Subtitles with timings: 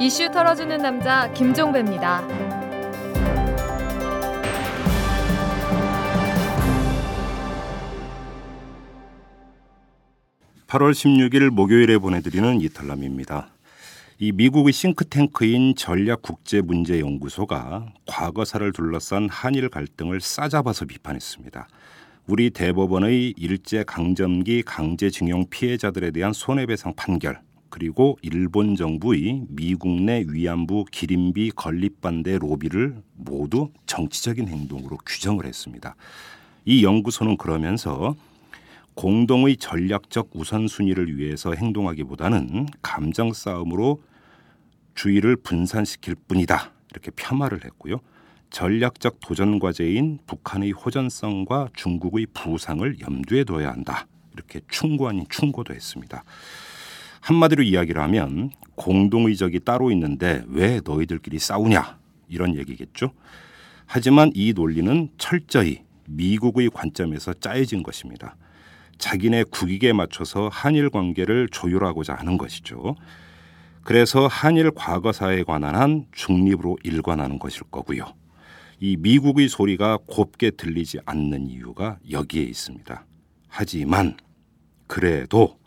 [0.00, 2.24] 이슈 털어주는 남자 김종배입니다.
[10.68, 13.48] 8월 16일 목요일에 보내드리는 이탈남입니다.
[14.20, 21.66] 이 미국의 싱크탱크인 전략국제문제연구소가 과거사를 둘러싼 한일 갈등을 싸잡아서 비판했습니다.
[22.28, 30.86] 우리 대법원의 일제 강점기 강제징용 피해자들에 대한 손해배상 판결 그리고 일본 정부의 미국 내 위안부
[30.90, 35.94] 기림비 건립 반대 로비를 모두 정치적인 행동으로 규정을 했습니다.
[36.64, 38.14] 이 연구소는 그러면서
[38.94, 44.02] 공동의 전략적 우선순위를 위해서 행동하기보다는 감정 싸움으로
[44.94, 46.72] 주의를 분산시킬 뿐이다.
[46.90, 48.00] 이렇게 폄하를 했고요.
[48.50, 54.06] 전략적 도전 과제인 북한의 호전성과 중국의 부상을 염두에 둬야 한다.
[54.32, 56.24] 이렇게 충고 아닌 충고도 했습니다.
[57.28, 63.12] 한마디로 이야기를 하면 공동의적이 따로 있는데 왜 너희들끼리 싸우냐 이런 얘기겠죠.
[63.84, 68.36] 하지만 이 논리는 철저히 미국의 관점에서 짜여진 것입니다.
[68.96, 72.96] 자기네 국익에 맞춰서 한일 관계를 조율하고자 하는 것이죠.
[73.82, 78.06] 그래서 한일 과거사에 관한 한 중립으로 일관하는 것일 거고요.
[78.80, 83.04] 이 미국의 소리가 곱게 들리지 않는 이유가 여기에 있습니다.
[83.48, 84.16] 하지만
[84.86, 85.57] 그래도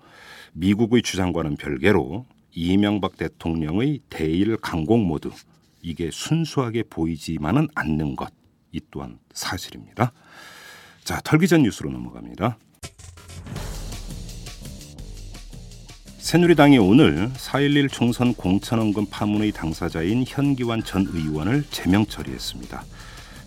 [0.53, 5.29] 미국의 주장과는 별개로 이명박 대통령의 대일 강공 모드
[5.81, 10.13] 이게 순수하게 보이지만은 않는 것 이 또한 사실입니다.
[11.03, 12.57] 자, 털기 전 뉴스로 넘어갑니다.
[16.17, 22.83] 새누리당이 오늘 4.11 총선 공천원금 파문의 당사자인 현기환 전 의원을 제명 처리했습니다.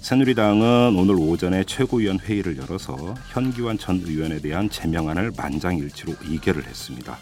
[0.05, 7.17] 새누리당은 오늘 오전에 최고위원 회의를 열어서 현기환 전 의원에 대한 제명안을 만장일치로 의결을 했습니다.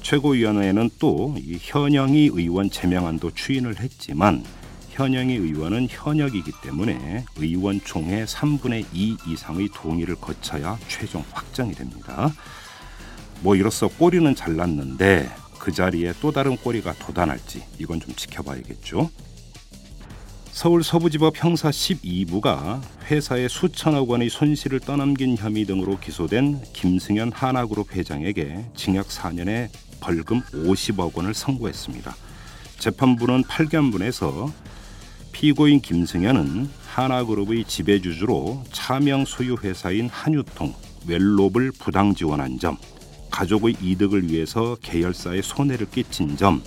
[0.00, 4.42] 최고위원회는 또 이 현영희 의원 제명안도 추인을 했지만
[4.92, 12.32] 현영희 의원은 현역이기 때문에 의원총회 3분의 2 이상의 동의를 거쳐야 최종 확정이 됩니다.
[13.42, 15.28] 뭐 이로써 꼬리는 잘랐는데
[15.58, 19.10] 그 자리에 또 다른 꼬리가 돋아날지 이건 좀 지켜봐야겠죠.
[20.54, 28.64] 서울 서부지법 형사 12부가 회사에 수천억 원의 손실을 떠넘긴 혐의 등으로 기소된 김승현 하나그룹 회장에게
[28.76, 32.14] 징역 4년에 벌금 50억 원을 선고했습니다.
[32.78, 34.52] 재판부는 8견분에서
[35.32, 40.72] 피고인 김승현은 하나그룹의 지배주주로 차명 소유 회사인 한유통
[41.08, 42.78] 웰롭을 부당 지원한 점,
[43.32, 46.62] 가족의 이득을 위해서 계열사에 손해를 끼친 점,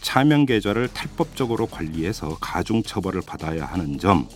[0.00, 4.28] 차명 계좌를 탈법적으로 관리해서 가중 처벌을 받아야 하는 점,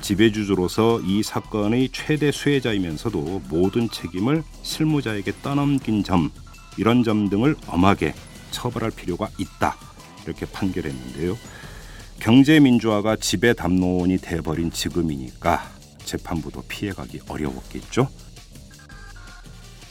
[0.00, 6.30] 지배주주로서 이 사건의 최대 수혜자이면서도 모든 책임을 실무자에게 떠넘긴 점,
[6.76, 8.14] 이런 점 등을 엄하게
[8.50, 9.76] 처벌할 필요가 있다.
[10.24, 11.36] 이렇게 판결했는데요.
[12.18, 15.68] 경제 민주화가 지배 담론이 돼버린 지금이니까
[16.04, 18.08] 재판부도 피해가기 어려웠겠죠.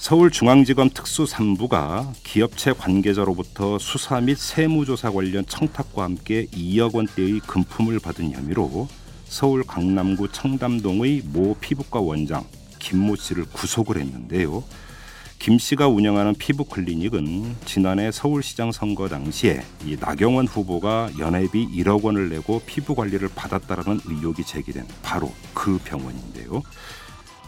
[0.02, 8.32] 서울중앙지검 특수 3부가 기업체 관계자로부터 수사 및 세무조사 관련 청탁과 함께 2억 원대의 금품을 받은
[8.32, 8.88] 혐의로
[9.26, 12.44] 서울 강남구 청담동의 모 피부과 원장
[12.80, 14.64] 김모 씨를 구속을 했는데요.
[15.38, 22.30] 김 씨가 운영하는 피부 클리닉은 지난해 서울시장 선거 당시에 이 나경원 후보가 연회비 1억 원을
[22.30, 26.64] 내고 피부 관리를 받았다라는 의혹이 제기된 바로 그 병원인데요.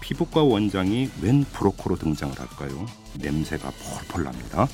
[0.04, 2.86] 피부과 원장이 웬 브로커로 등장을 할까요?
[3.20, 4.68] 냄새가 폴폴 납니다.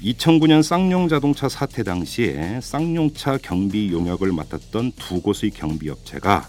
[0.00, 6.48] 2009년 쌍용 자동차 사태 당시에 쌍용차 경비 용역을 맡았던 두 곳의 경비 업체가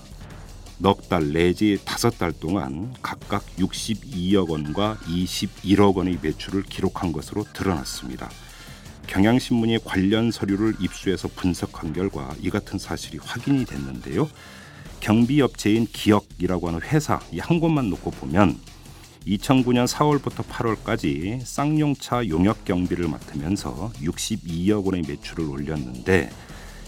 [0.79, 8.29] 넉 달 내지 다섯 달 동안 각각 62억 원과 21억 원의 매출을 기록한 것으로 드러났습니다.
[9.07, 14.29] 경향신문이 관련 서류를 입수해서 분석한 결과 이 같은 사실이 확인이 됐는데요.
[14.99, 18.57] 경비업체인 기억이라고 하는 회사 이 한 곳만 놓고 보면
[19.27, 26.29] 2009년 4월부터 8월까지 쌍용차 용역 경비를 맡으면서 62억 원의 매출을 올렸는데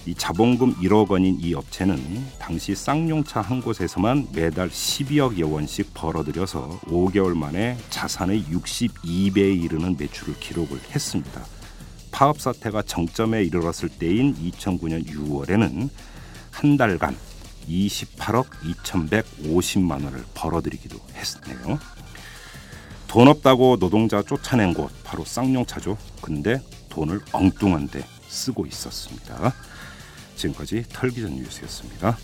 [0.06, 2.00] 이 자본금 1억 원인 이 업체는
[2.40, 10.80] 당시 쌍용차 한 곳에서만 매달 12억여 원씩 벌어들여서 5개월 만에 자산의 62배에 이르는 매출을 기록을
[10.92, 11.46] 했습니다.
[12.12, 15.90] 파업 사태가 정점에 이르렀을 때인 2009년 6월에는
[16.52, 17.16] 한 달간
[17.70, 18.50] 28억
[18.84, 21.80] 2,150만 원을 벌어들이기도 했네요.
[23.08, 25.98] 돈 없다고 노동자 쫓아낸 곳 바로 쌍용차죠.
[26.22, 29.54] 근데 돈을 엉뚱한데 쓰고 있었습니다.
[30.36, 32.18] 지금까지 털기전 뉴스였습니다.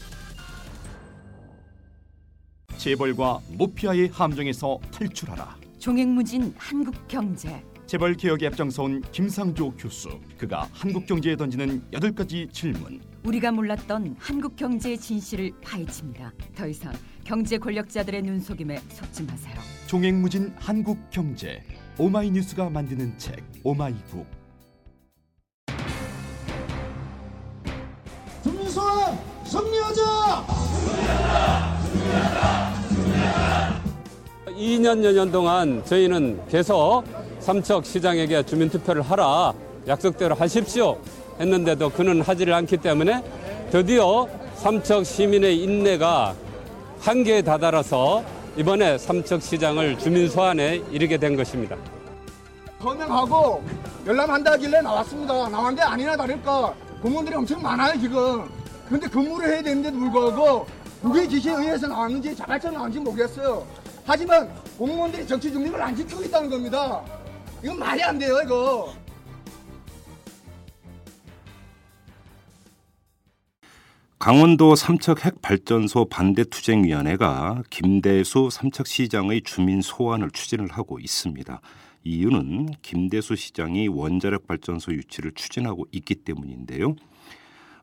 [2.78, 5.58] 재벌과 모피아의 함정에서 탈출하라.
[5.80, 10.20] 종횡무진 한국 경제 재벌 개혁에 앞장서온 김상조 교수.
[10.38, 13.00] 그가 한국 경제에 던지는 여덟 가지 질문.
[13.26, 16.32] 우리가 몰랐던 한국 경제의 진실을 파헤칩니다.
[16.56, 16.94] 더 이상
[17.24, 19.56] 경제 권력자들의 눈속임에 속지 마세요.
[19.88, 21.64] 종횡무진 한국 경제.
[21.98, 24.28] 오마이뉴스가 만드는 책 오마이북.
[28.44, 30.46] 김민수와 승리하자!
[34.48, 37.04] 2년 여 년 동안 저희는 계속
[37.40, 39.54] 삼척 시장에게 주민투표를 하라
[39.88, 40.98] 약속대로 하십시오
[41.40, 43.24] 했는데도 그는 하지를 않기 때문에
[43.72, 46.34] 드디어 삼척 시민의 인내가
[47.00, 48.24] 한계에 다다라서
[48.58, 51.76] 이번에 삼척 시장을 주민 소환에 이르게 된 것입니다.
[52.82, 53.64] 서명하고
[54.06, 55.50] 열람한다길래 나왔습니다.
[55.50, 58.50] 나왔는데 아니나 다를까 공무원들이 엄청 많아요 지금.
[58.88, 60.68] 근데 근무를 해야 되는데도 불구하고
[61.02, 63.66] 국회 지시에 의해서 나왔는지 자발적으로 나왔는지 모르겠어요.
[64.06, 67.02] 하지만 공무원들이 정치 중립을 안 지키고 있다는 겁니다.
[67.64, 68.94] 이건 말이 안 돼요 이거.
[74.26, 81.62] 강원도 삼척 핵발전소 반대투쟁위원회가 김대수 삼척시장의 주민 소환을 추진을 하고 있습니다.
[82.04, 86.96] 이유는 김대수 시장이 원자력 발전소 유치를 추진하고 있기 때문인데요.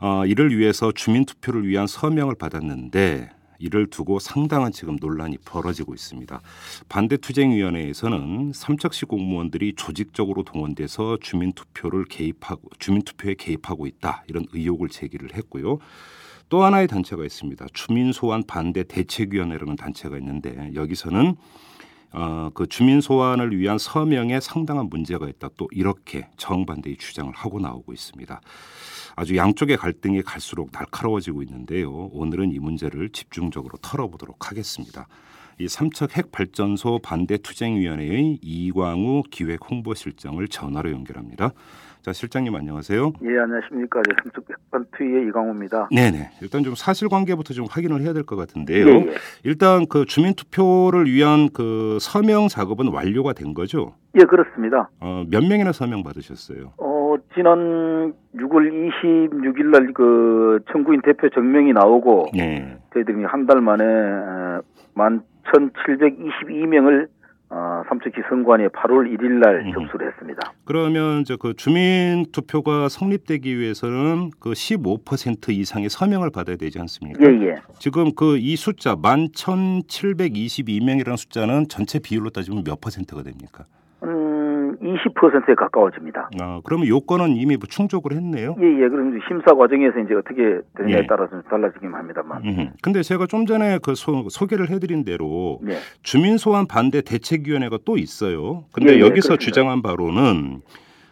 [0.01, 3.31] 어, 이를 위해서 주민 투표를 위한 서명을 받았는데
[3.61, 6.41] 이를 두고 상당한 지금 논란이 벌어지고 있습니다.
[6.89, 15.37] 반대투쟁위원회에서는 삼척시 공무원들이 조직적으로 동원돼서 주민 투표를 개입하고 주민 투표에 개입하고 있다 이런 의혹을 제기를
[15.37, 15.79] 했고요.
[16.53, 17.65] 또 하나의 단체가 있습니다.
[17.73, 21.35] 주민 소환 반대 대책위원회라는 단체가 있는데 여기서는
[22.13, 25.49] 어, 그 주민 소환을 위한 서명에 상당한 문제가 있다.
[25.57, 28.39] 또 이렇게 정반대의 주장을 하고 나오고 있습니다.
[29.17, 31.91] 아주 양쪽의 갈등이 갈수록 날카로워지고 있는데요.
[32.13, 35.09] 오늘은 이 문제를 집중적으로 털어보도록 하겠습니다.
[35.59, 41.53] 이 삼척 핵발전소 반대 투쟁위원회의 이광우 기획 홍보실장을 전화로 연결합니다.
[42.03, 43.13] 자, 실장님 안녕하세요.
[43.23, 44.03] 예, 안녕하십니까.
[44.03, 45.89] 네, 삼척 백반투의 이광호입니다.
[45.95, 46.31] 네네.
[46.43, 48.89] 일단 좀 사실관계부터 좀 확인을 해야 될 것 같은데요.
[48.89, 49.15] 예, 예.
[49.45, 53.95] 일단 그 주민투표를 위한 그 서명 작업은 완료가 된 거죠?
[54.19, 54.91] 예, 그렇습니다.
[54.99, 56.73] 어, 몇 명이나 서명 받으셨어요?
[56.79, 58.91] 어, 지난 6월
[59.31, 62.79] 26일 날그 청구인 대표 정명이 나오고 네.
[62.95, 64.61] 저희들이 한 달 만에 어,
[64.97, 67.07] 11,722명을
[67.55, 69.73] 어, 삼척시 선관위에 8월 1일 날 음.
[69.73, 70.53] 접수를 했습니다.
[70.65, 77.21] 그러면 저그 주민 투표가 성립되기 위해서는 그 15% 이상의 서명을 받아야 되지 않습니까?
[77.23, 77.57] 예, 예.
[77.79, 83.65] 지금 그 이 숫자 11,722명이라는 숫자는 전체 비율로 따지면 몇 퍼센트가 됩니까?
[84.05, 84.32] 음,
[84.79, 86.31] 20%에 가까워집니다.
[86.41, 88.57] 아, 그러면 요건은 이미 뭐 충족을 했네요.
[88.59, 88.89] 예, 예.
[88.89, 91.07] 그럼 심사 과정에서 이제 어떻게 되느냐에 예.
[91.07, 92.43] 따라서 좀 달라지긴 합니다만.
[92.45, 92.71] 음.
[92.83, 95.77] 근데 제가 좀 전에 그 소, 소개를 해드린 대로 예.
[96.03, 98.65] 주민 소환 반대 대책위원회가 또 있어요.
[98.73, 99.37] 근데 예, 예, 여기서.
[99.43, 100.63] 주장한 바로는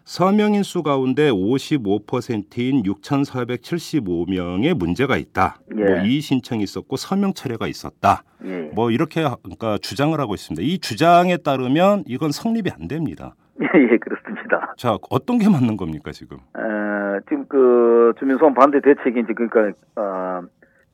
[0.04, 5.58] 서명인 수 가운데 55%인 6,475명의 문제가 있다.
[5.76, 5.84] 예.
[5.84, 8.22] 뭐 이의 신청이 있었고 서명 철회가 있었다.
[8.44, 8.70] 예.
[8.72, 10.62] 뭐 이렇게 그러니까 주장을 하고 있습니다.
[10.62, 13.34] 이 주장에 따르면 이건 성립이 안 됩니다.
[13.76, 14.74] 예, 예, 그렇습니다.
[14.76, 16.38] 자, 어떤 게 맞는 겁니까 지금?
[16.56, 20.42] 에, 지금 그 주민소환 반대 대책이 이제 그러니까 어,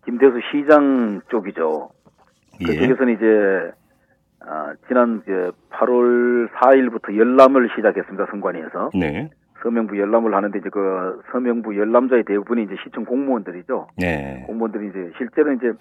[0.04, 1.90] 김대수 시장 쪽이죠.
[2.60, 2.66] 예.
[2.66, 3.72] 그쪽에서는 이제
[4.40, 8.26] 아, 지난 이제 8월 4일부터 열람을 시작했습니다.
[8.30, 9.30] 선관위에서 네.
[9.62, 13.88] 서명부 열람을 하는데 이제 그 서명부 열람자의 대부분이 이제 시청 공무원들이죠.
[13.98, 14.44] 네.
[14.46, 15.72] 공무원들이 이제 실제로 이제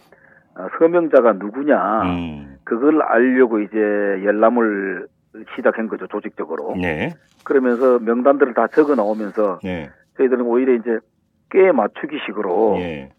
[0.58, 2.58] 어, 서명자가 누구냐 음.
[2.64, 5.08] 그걸 알려고 이제 열람을
[5.56, 6.76] 시작한 거죠 조직적으로.
[6.76, 7.14] 네.
[7.44, 9.90] 그러면서 명단들을 다 적어 나오면서 네.
[10.18, 11.00] 저희들은 오히려 이제
[11.52, 13.10] 꽤 맞추기식으로 예.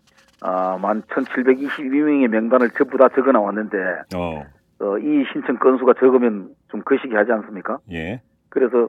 [0.40, 3.76] 아, 11,722명의 명단을 전부 다 적어 나왔는데
[4.14, 4.44] 어.
[4.78, 7.78] 어, 이 신청 건수가 적으면 좀 거시기 하지 않습니까?
[7.92, 8.20] 예.
[8.48, 8.88] 그래서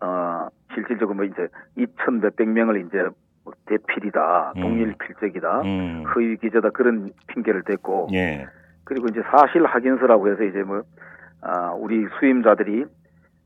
[0.00, 3.02] 어, 실질적으로 뭐 이제 2천 몇백 명을 이제
[3.44, 4.60] 뭐 대필이다, 음.
[4.60, 6.04] 동일 필적이다, 음.
[6.14, 8.46] 허위 기재다 그런 핑계를 댔고 예.
[8.84, 10.82] 그리고 이제 사실 확인서라고 해서 이제 뭐 아,
[11.78, 12.84] 우리 수임자들이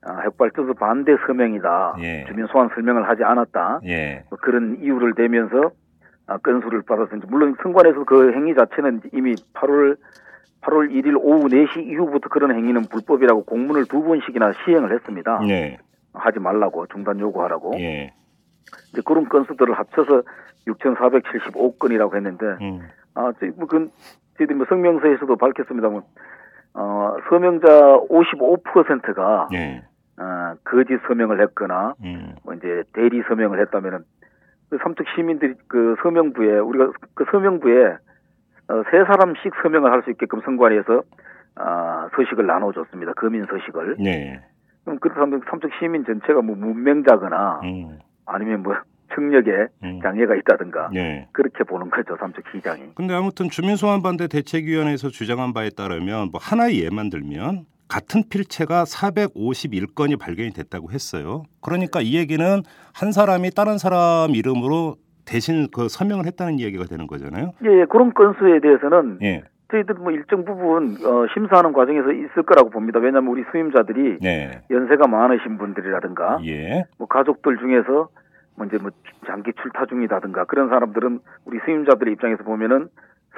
[0.05, 2.25] 아, 핵발전소 반대 서명이다, 예.
[2.27, 4.25] 주민 소환 설명을 하지 않았다, 예.
[4.31, 5.71] 뭐 그런 이유를 대면서
[6.27, 6.83] 아, 건수를
[7.17, 9.97] 이제 물론 선관에서 그 행위 자체는 이미 8월
[10.63, 15.41] 8월 1일 오후 4시 이후부터 그런 행위는 불법이라고 공문을 두 번씩이나 시행을 했습니다.
[15.49, 15.79] 예.
[16.15, 17.73] 하지 말라고 중단 요구하라고.
[17.79, 18.13] 예.
[18.93, 20.23] 이제 그런 건수들을 합쳐서
[20.67, 22.81] 6,475건이라고 했는데 음.
[23.15, 23.91] 아, 뭐 그,
[24.39, 26.03] 저희들이 뭐 성명서에서도 밝혔습니다만
[26.75, 27.67] 어, 서명자
[28.09, 29.83] 55%가 예.
[30.19, 32.35] 어, 거짓 서명을 했거나 음.
[32.45, 34.05] 뭐 이제 대리 서명을 했다면은
[34.71, 37.97] 그 삼척 시민들이 그 서명부에 우리가 그 서명부에
[38.69, 41.03] 어, 세 사람씩 서명을 할 수 있게끔 선관위에서
[41.57, 43.13] 아, 서식을 나눠줬습니다.
[43.13, 43.97] 거민 서식을.
[43.99, 44.41] 네.
[44.85, 47.99] 그럼 그렇다면 삼척 시민 전체가 뭐 문명자거나 음.
[48.27, 48.75] 아니면 뭐
[49.15, 49.51] 청력에
[49.85, 50.01] 음.
[50.03, 51.29] 장애가 있다든가 예.
[51.33, 52.95] 그렇게 보는 거죠 삼척 시장이.
[52.95, 60.51] 근데 아무튼 주민소환반대 대책위원회에서 주장한 바에 따르면 뭐 하나의 예만 들면 같은 필체가 451건이 발견이
[60.53, 61.43] 됐다고 했어요.
[61.61, 62.63] 그러니까 이 얘기는
[62.95, 67.53] 한 사람이 다른 사람 이름으로 대신 그 서명을 했다는 이야기가 되는 거잖아요.
[67.65, 69.43] 예, 예, 그런 건수에 대해서는 예.
[69.71, 72.99] 저희들 뭐 일정 부분 어, 심사하는 과정에서 있을 거라고 봅니다.
[72.99, 74.61] 왜냐하면 우리 수임자들이 네.
[74.71, 76.85] 연세가 많으신 분들이라든가 예.
[76.99, 78.09] 뭐 가족들 중에서
[78.57, 78.91] 뭐 이제 뭐
[79.27, 82.89] 장기 출타 중이라든가 그런 사람들은 우리 수임자들의 입장에서 보면은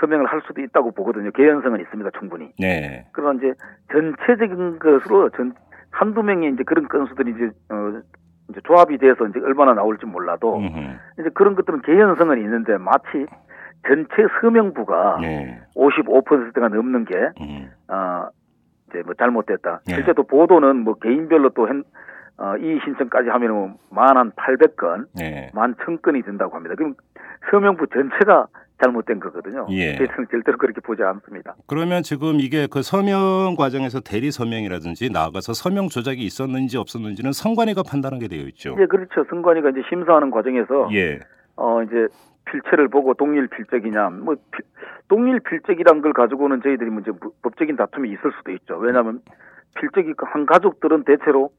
[0.00, 1.30] 서명을 할 수도 있다고 보거든요.
[1.30, 2.52] 개연성은 있습니다, 충분히.
[2.58, 3.06] 네.
[3.12, 3.54] 그러나 이제
[3.92, 5.54] 전체적인 것으로 전
[5.90, 8.00] 한두 명의 이제 그런 건수들이 이제 어
[8.50, 10.78] 이제 조합이 돼서 이제 얼마나 나올지 몰라도 음흠.
[11.20, 13.26] 이제 그런 것들은 개연성은 있는데 마치
[13.86, 15.60] 전체 서명부가 네.
[15.76, 17.70] 55%가 넘는 게 음.
[17.88, 18.28] 어,
[18.90, 19.80] 이제 뭐 잘못됐다.
[19.86, 19.94] 네.
[19.94, 21.84] 실제 또 보도는 뭐 개인별로 또 hen-
[22.36, 25.50] 어, 이의 신청까지 하면은 만한 800건, 네.
[25.54, 26.74] 만 1000건이 된다고 합니다.
[26.74, 26.94] 그럼
[27.50, 28.46] 서명부 전체가
[28.82, 29.66] 잘못된 거거든요.
[29.70, 29.94] 예.
[29.96, 31.54] 저희들은 절대로 그렇게 보지 않습니다.
[31.68, 38.26] 그러면 지금 이게 그 서명 과정에서 대리 서명이라든지 나아가서 서명 조작이 있었는지 없었는지는 선관위가 판단하게
[38.26, 38.74] 되어 있죠.
[38.80, 39.24] 예, 그렇죠.
[39.30, 41.20] 선관위가 이제 심사하는 과정에서 예.
[41.56, 42.08] 어 이제
[42.50, 44.64] 필체를 보고 동일 필적이냐, 뭐 필-
[45.08, 48.76] 동일 필적이란 걸 가지고는 저희들이 부- 법적인 다툼이 있을 수도 있죠.
[48.78, 49.20] 왜냐하면
[49.80, 51.50] 필적이 한 가족들은 대체로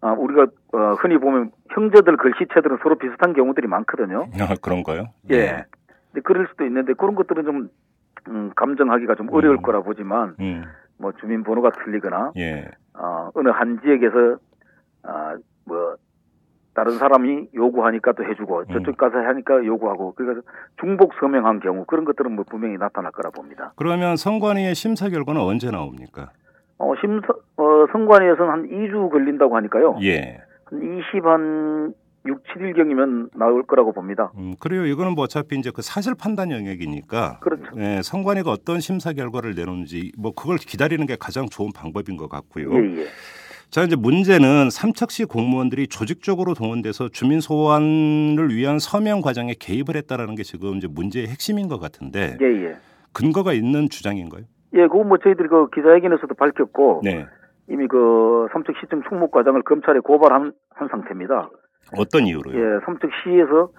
[0.00, 4.26] 아, 우리가 어, 흔히 보면 형제들 글씨체들은 서로 비슷한 경우들이 많거든요.
[4.40, 5.06] 아, 그런가요?
[5.30, 5.64] 예.
[6.12, 7.68] 근데 그럴 수도 있는데 그런 것들은 좀
[8.28, 9.62] 음, 감정하기가 좀 어려울 음.
[9.62, 10.64] 거라 보지만 음.
[10.98, 12.70] 뭐 주민 번호가 틀리거나 예.
[12.94, 14.38] 어, 어느 한 지역에서
[15.02, 15.96] 아, 뭐
[16.74, 18.72] 다른 사람이 요구하니까 또 해주고 음.
[18.72, 20.42] 저쪽 가서 하니까 요구하고 그래서
[20.78, 23.72] 중복 서명한 경우 그런 것들은 뭐 분명히 나타날 거라 봅니다.
[23.76, 26.30] 그러면 선관위의 심사 결과는 언제 나옵니까?
[26.78, 29.98] 어, 심사 어, 선관위에서는 한 2주 걸린다고 하니까요.
[30.02, 30.38] 예.
[30.64, 31.94] 한 20 한
[32.26, 34.32] 6, 7일경이면 나올 거라고 봅니다.
[34.36, 34.84] 음, 그래요.
[34.84, 37.38] 이거는 뭐 어차피 이제 그 사실 판단 영역이니까.
[37.40, 37.64] 그렇죠.
[37.76, 42.72] 예, 선관위가 어떤 심사 결과를 내놓는지 뭐 그걸 기다리는 게 가장 좋은 방법인 것 같고요.
[42.74, 43.06] 예, 예.
[43.70, 50.42] 자, 이제 문제는 삼척시 공무원들이 조직적으로 동원돼서 주민 소환을 위한 서명 과정에 개입을 했다라는 게
[50.42, 52.76] 지금 이제 문제의 핵심인 것 같은데 예, 예.
[53.12, 54.44] 근거가 있는 주장인가요?
[54.74, 57.26] 예, 그거 뭐 저희들이 그 기자회견에서도 밝혔고 네.
[57.68, 61.50] 이미 그 삼척시청 총무 과장을 검찰에 고발한 한 상태입니다.
[61.96, 62.56] 어떤 이유로요?
[62.56, 63.70] 예, 삼척시에서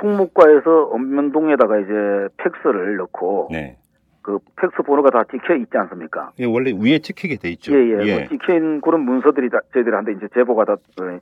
[0.00, 1.92] 총무과에서 엄면동에다가 이제
[2.38, 3.76] 팩스를 넣고 네.
[4.22, 6.32] 그 팩스 번호가 다 찍혀 있지 않습니까?
[6.38, 7.72] 예, 원래 위에 찍히게 돼 있죠.
[7.74, 8.18] 예, 예.
[8.18, 11.18] 뭐 찍혀 있는 그런 문서들이 다 저희들한테 이제 제보가 다 어,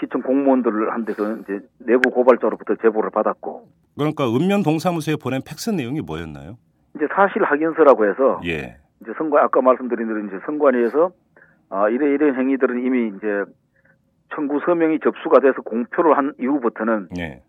[0.00, 6.56] 시청 공무원들한테서 이제 내부 고발자로부터 제보를 받았고 그러니까 읍면 동 사무소에 보낸 팩스 내용이 뭐였나요?
[6.96, 8.76] 이제 사실 확인서라고 해서 예.
[9.00, 11.10] 이제 선관 아까 말씀드린 대로 이제 선관위에서
[11.70, 13.44] 아 이래 이래 행위들은 이미 이제
[14.34, 17.42] 청구 서명이 접수가 돼서 공표를 한 이후부터는 예.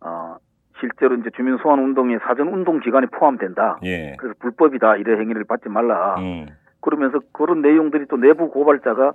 [0.00, 0.36] 어
[0.80, 3.78] 실제로 이제 주민 소환 운동의 사전 운동 기간이 포함된다.
[3.84, 4.16] 예.
[4.18, 6.16] 그래서 불법이다 이래 행위를 받지 말라.
[6.18, 6.46] 음.
[6.80, 9.12] 그러면서 그런 내용들이 또 내부 고발자가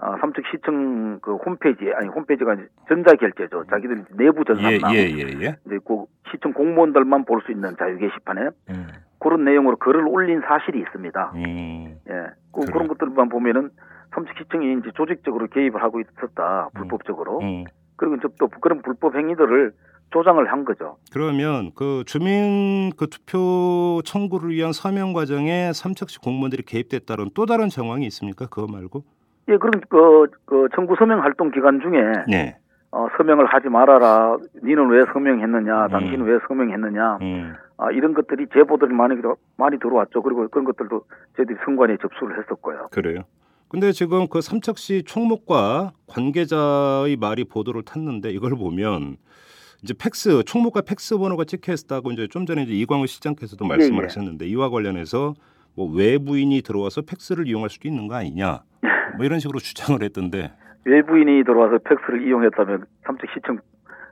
[0.00, 3.64] 아, 삼척 시청 그 홈페이지에 아니 홈페이지가 이제 전자 결제죠.
[3.68, 5.56] 자기들 내부 예, 전산망 예, 예, 예.
[5.66, 8.86] 이제 그 시청 공무원들만 볼 수 있는 자유 게시판에 음.
[9.18, 11.32] 그런 내용으로 글을 올린 사실이 있습니다.
[11.34, 11.98] 음.
[12.08, 12.12] 예,
[12.52, 12.72] 그, 그래.
[12.72, 13.70] 그런 것들만 보면은
[14.14, 17.64] 삼척 시청이 이제 조직적으로 개입을 하고 있었다 불법적으로 음.
[17.96, 19.72] 그리고 이제 또 그런 불법 행위들을
[20.10, 20.96] 조장을 한 거죠.
[21.12, 28.06] 그러면 그 주민 그 투표 청구를 위한 서명 과정에 삼척시 공무원들이 개입됐다는 또 다른 정황이
[28.06, 28.46] 있습니까?
[28.46, 29.02] 그거 말고?
[29.48, 32.56] 예, 그런 그, 그 청구 서명 활동 기간 중에 네.
[32.90, 34.36] 어, 서명을 하지 말아라.
[34.62, 35.86] 니는 왜 서명했느냐?
[35.86, 35.88] 음.
[35.90, 37.18] 당신은 왜 서명했느냐?
[37.22, 37.54] 음.
[37.76, 40.22] 아, 이런 것들이 제보들이 많이 들어- 많이 들어왔죠.
[40.22, 41.02] 그리고 그런 것들도
[41.36, 42.88] 저희들이 선관위에 접수를 했었고요.
[42.90, 43.22] 그래요.
[43.68, 49.16] 근데 지금 그 삼척시 총무과 관계자의 말이 보도를 탔는데 이걸 보면
[49.82, 54.02] 이제 팩스 총무과 팩스 번호가 찍혀 있다고 이제 좀 전에 이제 이광우 시장께서도 말씀을 예.
[54.04, 55.34] 하셨는데 이와 관련해서
[55.76, 58.62] 뭐 외부인이 들어와서 팩스를 이용할 수도 있는 거 아니냐
[59.18, 60.52] 뭐 이런 식으로 주장을 했던데
[60.84, 63.58] 외부인이 들어와서 팩스를 이용했다면 삼척시청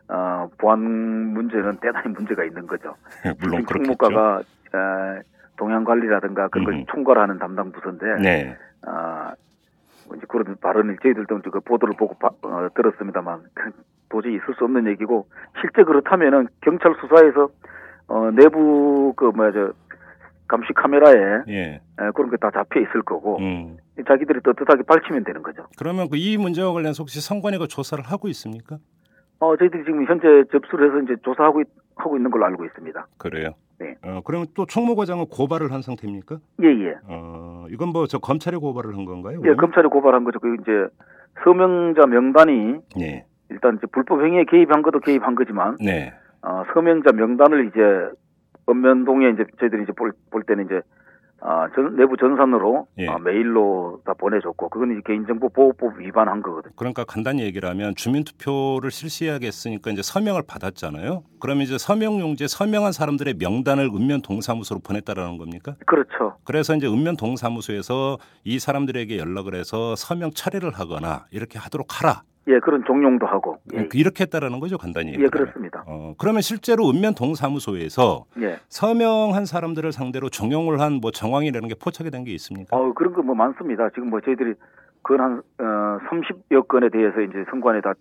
[0.08, 2.94] 어, 보안 문제는 대단히 문제가 있는 거죠.
[3.40, 3.72] 물론 지금 그렇겠죠.
[3.96, 5.20] 총무과가 어,
[5.56, 6.84] 동향 관리라든가 그런 걸 음.
[6.90, 8.56] 총괄하는 담당 부서인데 네.
[8.86, 9.32] 아,
[10.06, 13.70] 뭐 이제 그런 발언을 저희들도 그 보도를 보고 바- 어, 들었습니다만 그
[14.08, 15.26] 도저히 있을 수 없는 얘기고
[15.60, 17.48] 실제 그렇다면은 경찰 수사에서
[18.08, 19.72] 어, 내부 그 뭐야 저
[20.48, 21.60] 감시 카메라에 예.
[21.98, 23.76] 에, 그런 게 다 잡혀 있을 거고 음.
[24.06, 25.66] 자기들이 떳떳하게 밝히면 되는 거죠.
[25.78, 28.78] 그러면 그 이 문제와 관련해서 혹시 선관위가 조사를 하고 있습니까?
[29.40, 33.06] 어, 저희들이 지금 현재 접수를 해서 이제 조사하고 있, 하고 있는 걸로 알고 있습니다.
[33.18, 33.50] 그래요.
[34.02, 36.38] 어, 그러면 또 총무과장은 고발을 한 상태입니까?
[36.62, 36.94] 예, 예.
[37.08, 39.40] 어, 이건 뭐 저 검찰에 고발을 한 건가요?
[39.44, 40.38] 예, 검찰이 고발한 거죠.
[40.40, 40.86] 그 이제
[41.44, 43.26] 서명자 명단이 네.
[43.50, 46.12] 일단 이제 불법 행위에 개입한 것도 개입한 거지만 네.
[46.42, 47.80] 어, 서명자 명단을 이제
[48.68, 50.82] 읍면동에 이제 저희들이 이제 볼, 볼 때는 이제
[51.40, 53.08] 아, 전, 내부 전산으로 예.
[53.08, 56.72] 아, 메일로 다 보내줬고 그건 이제 개인정보 보호법 위반한 거거든요.
[56.76, 61.24] 그러니까 간단히 얘기를 하면 주민투표를 실시하겠으니까 이제 서명을 받았잖아요.
[61.38, 65.76] 그러면 이제 서명용지에 서명한 사람들의 명단을 읍면 동사무소로 보냈다라는 겁니까?
[65.84, 66.36] 그렇죠.
[66.44, 72.22] 그래서 이제 읍면 동사무소에서 이 사람들에게 연락을 해서 서명 철회를 하거나 이렇게 하도록 하라.
[72.48, 73.58] 예, 그런 종용도 하고.
[73.74, 75.08] 예, 이렇게 했다라는 거죠, 간단히.
[75.08, 75.30] 예 얘기하면.
[75.30, 75.82] 그렇습니다.
[75.86, 78.58] 어, 그러면 실제로 읍면 동 사무소에서 예.
[78.68, 82.76] 서명한 사람들을 상대로 종용을 한 뭐 정황이라는 게 포착이 된 게 있습니까?
[82.76, 83.90] 어, 그런 거 뭐 많습니다.
[83.90, 84.54] 지금 뭐 저희들이
[85.02, 85.64] 그한 어,
[86.08, 87.94] 30여 건에 대해서 이제 선관에 다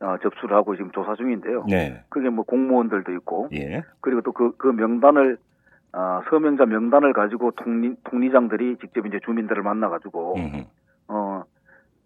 [0.00, 1.64] 어, 접수를 하고 지금 조사 중인데요.
[1.68, 2.04] 네.
[2.08, 3.82] 그게 뭐 공무원들도 있고 예.
[4.00, 5.36] 그리고 또그그 명단을
[5.92, 10.36] 어, 서명자 명단을 가지고 통리, 통리장들이 직접 이제 주민들을 만나 가지고.
[11.08, 11.42] 어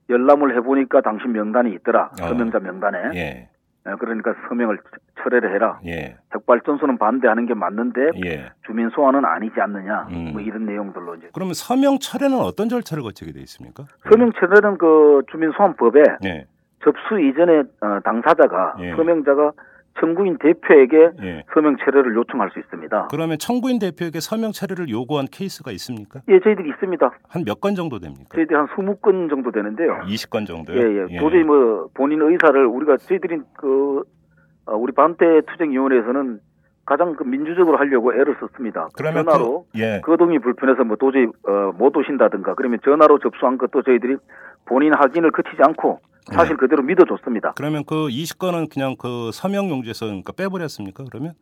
[0.09, 2.27] 열람을 해보니까 당신 명단이 있더라 어.
[2.29, 3.49] 서명자 명단에 예.
[3.85, 6.17] 어, 그러니까 서명을 처- 철회를 해라 예.
[6.35, 8.51] 핵발전소는 반대하는 게 맞는데 예.
[8.67, 10.31] 주민 소환은 아니지 않느냐 음.
[10.33, 13.85] 뭐 이런 내용들로 이제 그러면 서명 철회는 어떤 절차를 거치게 돼 있습니까?
[14.09, 16.47] 서명 철회는 그 주민 소환법에 예.
[16.85, 18.95] 접수 이전에 어, 당사자가 예.
[18.97, 19.53] 서명자가
[20.01, 21.45] 청구인 대표에게 예.
[21.53, 23.09] 서명 철회를 요청할 수 있습니다.
[23.11, 26.21] 그러면 청구인 대표에게 서명 철회를 요구한 케이스가 있습니까?
[26.29, 27.11] 예, 저희들이 있습니다.
[27.29, 28.29] 한 몇 건 정도 됩니까?
[28.35, 30.01] 저희들이 한 20건 정도 되는데요.
[30.07, 30.77] 20건 정도요?
[30.79, 31.19] 예, 예.
[31.19, 34.03] 도저히 뭐 본인 의사를 우리가 저희들이 그
[34.67, 36.41] 어, 우리 반대 투쟁위원회에서는
[36.85, 38.89] 가장 그 민주적으로 하려고 애를 썼습니다.
[38.97, 40.01] 그러면 전화로 그, 예.
[40.03, 44.17] 거동이 불편해서 뭐 도저히 어, 못 오신다든가 그러면 전화로 접수한 것도 저희들이
[44.65, 46.01] 본인 확인을 거치지 않고
[46.33, 47.53] 사실 그대로 믿어줬습니다.
[47.57, 51.05] 그러면 그 20건은 그냥 그 서명 용지에서 그러니까 빼버렸습니까?
[51.11, 51.35] 그러면?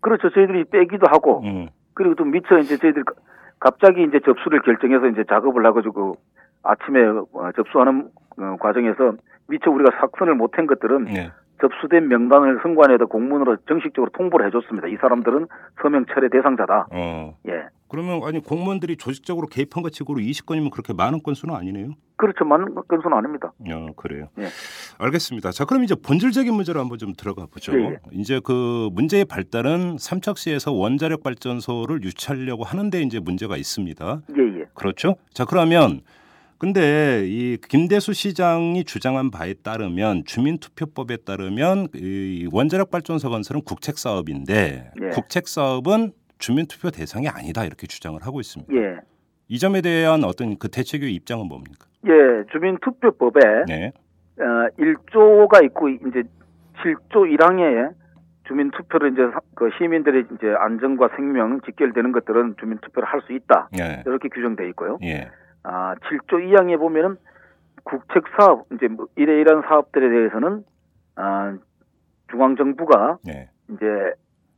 [0.00, 0.30] 그렇죠.
[0.30, 1.68] 저희들이 빼기도 하고 음.
[1.94, 3.14] 그리고 또 미처 이제 저희들 가-
[3.60, 6.16] 갑자기 이제 접수를 결정해서 이제 작업을 해가지고
[6.62, 7.00] 아침에
[7.32, 8.08] 어, 접수하는
[8.38, 9.14] 어, 과정에서
[9.48, 11.32] 미처 우리가 삭선을 못한 것들은 예.
[11.64, 14.88] 접수된 명단을 선관에다 공문으로 정식적으로 통보를 해줬습니다.
[14.88, 15.46] 이 사람들은
[15.80, 16.88] 서명 철회 대상자다.
[16.92, 17.36] 어.
[17.48, 17.52] 예.
[17.88, 21.92] 그러면 아니 공무원들이 조직적으로 개입한 것 치고로 20건이면 그렇게 많은 건수는 아니네요.
[22.16, 22.44] 그렇죠.
[22.44, 23.52] 많은 건수는 아닙니다.
[23.70, 24.28] 어, 그래요.
[24.38, 24.46] 예.
[24.98, 25.52] 알겠습니다.
[25.52, 27.72] 자, 그럼 이제 본질적인 문제로 한번 좀 들어가 보죠.
[27.78, 27.98] 예, 예.
[28.12, 34.20] 이제 그 문제의 발달은 삼척시에서 원자력 발전소를 유치하려고 하는데 이제 문제가 있습니다.
[34.36, 34.64] 예, 예.
[34.74, 35.16] 그렇죠?
[35.32, 36.00] 자, 그러면
[36.64, 44.90] 근데 이 김대수 시장이 주장한 바에 따르면 주민투표법에 따르면 이 원자력 발전소 건설은 국책 사업인데
[45.02, 45.08] 예.
[45.10, 48.72] 국책 사업은 주민투표 대상이 아니다 이렇게 주장을 하고 있습니다.
[48.76, 48.96] 예.
[49.48, 51.84] 이 점에 대한 어떤 그 대책의 입장은 뭡니까?
[52.06, 52.10] 예.
[52.50, 53.92] 주민투표법에 네.
[54.40, 54.44] 어,
[54.78, 56.22] 1조가 있고 이제
[56.82, 57.92] 7조 1항에
[58.48, 63.34] 주민 투표를 이제 사- 그 시민들의 이제 안전과 생명 직결되는 것들은 주민 투표를 할 수
[63.34, 63.68] 있다.
[63.76, 64.02] 네.
[64.06, 64.98] 이렇게 규정되어 있고요.
[65.02, 65.28] 예.
[65.64, 67.16] 아, 7조 2항에 보면은
[67.84, 70.64] 국책 사업 이제 뭐 이래 이런 사업들에 대해서는
[71.16, 71.56] 아,
[72.30, 73.50] 중앙 정부가 네.
[73.70, 74.12] 이제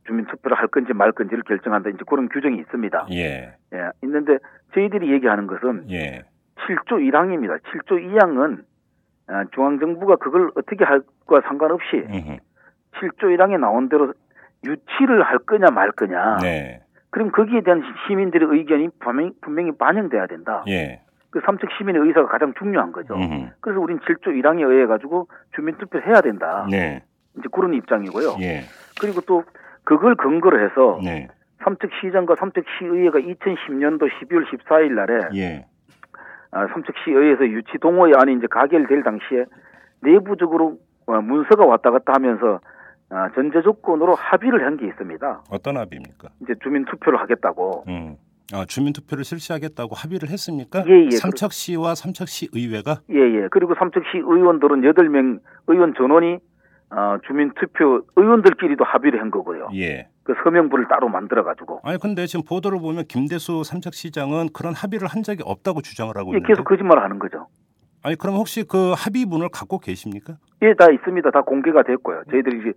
[0.05, 1.89] 주민 투표를 할 건지 말 건지를 결정한다.
[1.89, 3.07] 이제 그런 규정이 있습니다.
[3.11, 3.55] 예.
[3.73, 3.89] 예.
[4.03, 4.37] 있는데
[4.73, 6.23] 저희들이 얘기하는 것은 예.
[6.55, 7.59] 7조 1항입니다.
[7.61, 8.63] 7조 2항은
[9.27, 12.37] 아, 중앙 정부가 그걸 어떻게 할과 상관없이 음흠.
[12.93, 14.13] 7조 1항에 나온 대로
[14.65, 16.37] 유치를 할 거냐 말 거냐.
[16.41, 16.81] 네.
[17.17, 20.63] 그럼 거기에 대한 시민들의 의견이 분명히, 분명히 반영돼야 된다.
[20.67, 21.01] 예.
[21.31, 23.15] 그 삼척 시민의 의사가 가장 중요한 거죠.
[23.15, 23.49] 음흠.
[23.59, 26.67] 그래서 우린 7조 1항에 의해 가지고 주민투표를 해야 된다.
[26.69, 27.01] 네.
[27.35, 28.35] 이제 그런 입장이고요.
[28.41, 28.61] 예.
[29.01, 29.43] 그리고 또
[29.83, 31.27] 그걸 근거로 해서 네.
[31.63, 35.65] 삼척시장과 삼척시의회가 2010년도 12월 14일 날에 예.
[36.51, 39.45] 아, 삼척시의회에서 유치 동호회 안이 이제 가결될 당시에
[40.03, 40.77] 내부적으로
[41.07, 42.59] 어, 문서가 왔다 갔다 하면서
[43.09, 45.43] 아, 전제 조건으로 합의를 한 게 있습니다.
[45.49, 46.29] 어떤 합의입니까?
[46.43, 47.85] 이제 주민 투표를 하겠다고.
[47.87, 48.15] 음.
[48.53, 50.83] 아, 주민 투표를 실시하겠다고 합의를 했습니까?
[50.87, 51.09] 예, 예.
[51.11, 53.47] 삼척시와 삼척시 의회가 예, 예.
[53.51, 56.37] 그리고 삼척시 의원들은 8명 의원 전원이
[56.89, 59.69] 어, 주민 투표 의원들끼리도 합의를 한 거고요.
[59.75, 60.07] 예.
[60.23, 61.81] 그 서명부를 따로 만들어 가지고.
[61.83, 66.37] 아니 근데 지금 보도를 보면 김대수 삼척시장은 그런 합의를 한 적이 없다고 주장을 하고 예,
[66.37, 67.47] 있는데 계속 거짓말을 하는 거죠.
[68.03, 70.37] 아니 그럼 혹시 그 합의문을 갖고 계십니까?
[70.61, 71.31] 예, 다 있습니다.
[71.31, 72.23] 다 공개가 됐고요.
[72.31, 72.73] 저희들이 이제 어,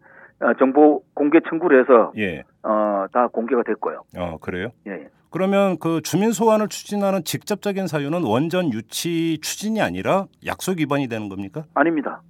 [0.59, 2.43] 정보 공개 청구를 해서 예.
[2.63, 4.03] 어, 다 공개가 됐고요.
[4.17, 4.69] 어, 그래요?
[4.87, 5.09] 예, 예.
[5.31, 11.65] 그러면 그 주민 소환을 추진하는 직접적인 사유는 원전 유치 추진이 아니라 약속 위반이 되는 겁니까?
[11.75, 12.23] 아닙니다.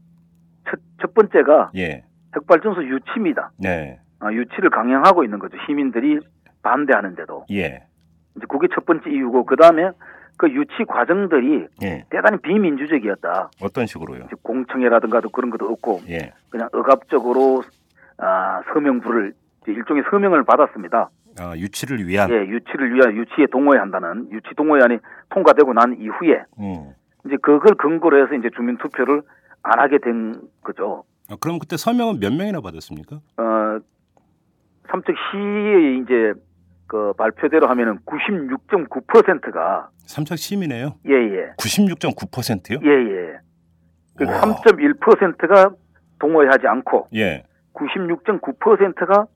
[0.69, 2.05] 첫, 첫 번째가 예.
[2.37, 3.53] 핵발전소 유치입니다.
[3.59, 3.99] 네.
[4.19, 5.57] 아, 유치를 강행하고 있는 거죠.
[5.67, 6.19] 시민들이
[6.63, 7.47] 반대하는데도.
[7.53, 7.87] 예.
[8.37, 9.91] 이제 그게 첫 번째 이유고, 그 다음에
[10.37, 12.05] 그 유치 과정들이 예.
[12.11, 13.51] 대단히 비민주적이었다.
[13.63, 14.25] 어떤 식으로요?
[14.27, 16.33] 이제 공청회라든가도 그런 것도 없고, 예.
[16.51, 17.63] 그냥 억압적으로
[18.21, 19.33] 아, 서명부를
[19.67, 21.11] 일종의 서명을 받았습니다.
[21.39, 22.31] 아, 유치를 위한.
[22.31, 24.99] 예, 유치를 위한 유치에 동의해야 한다는 유치 동의안이
[25.31, 26.93] 통과되고 난 이후에 음.
[27.27, 29.23] 이제 그걸 근거로 해서 이제 주민 투표를
[29.63, 31.05] 안 하게 된 거죠.
[31.31, 33.17] 아, 그럼 그때 서명은 몇 명이나 받았습니까?
[33.17, 33.79] 어,
[34.91, 36.33] 삼척 시의 이제
[36.87, 40.95] 그 발표대로 하면은 96.9%가 삼척 시민이에요.
[41.07, 41.53] 예, 예.
[41.57, 42.81] 96.9%요?
[42.83, 43.39] 예, 예.
[44.17, 44.41] 그 와.
[44.41, 45.71] 3.1%가
[46.19, 47.45] 동의하지 않고 예.
[47.75, 49.27] 96.9%가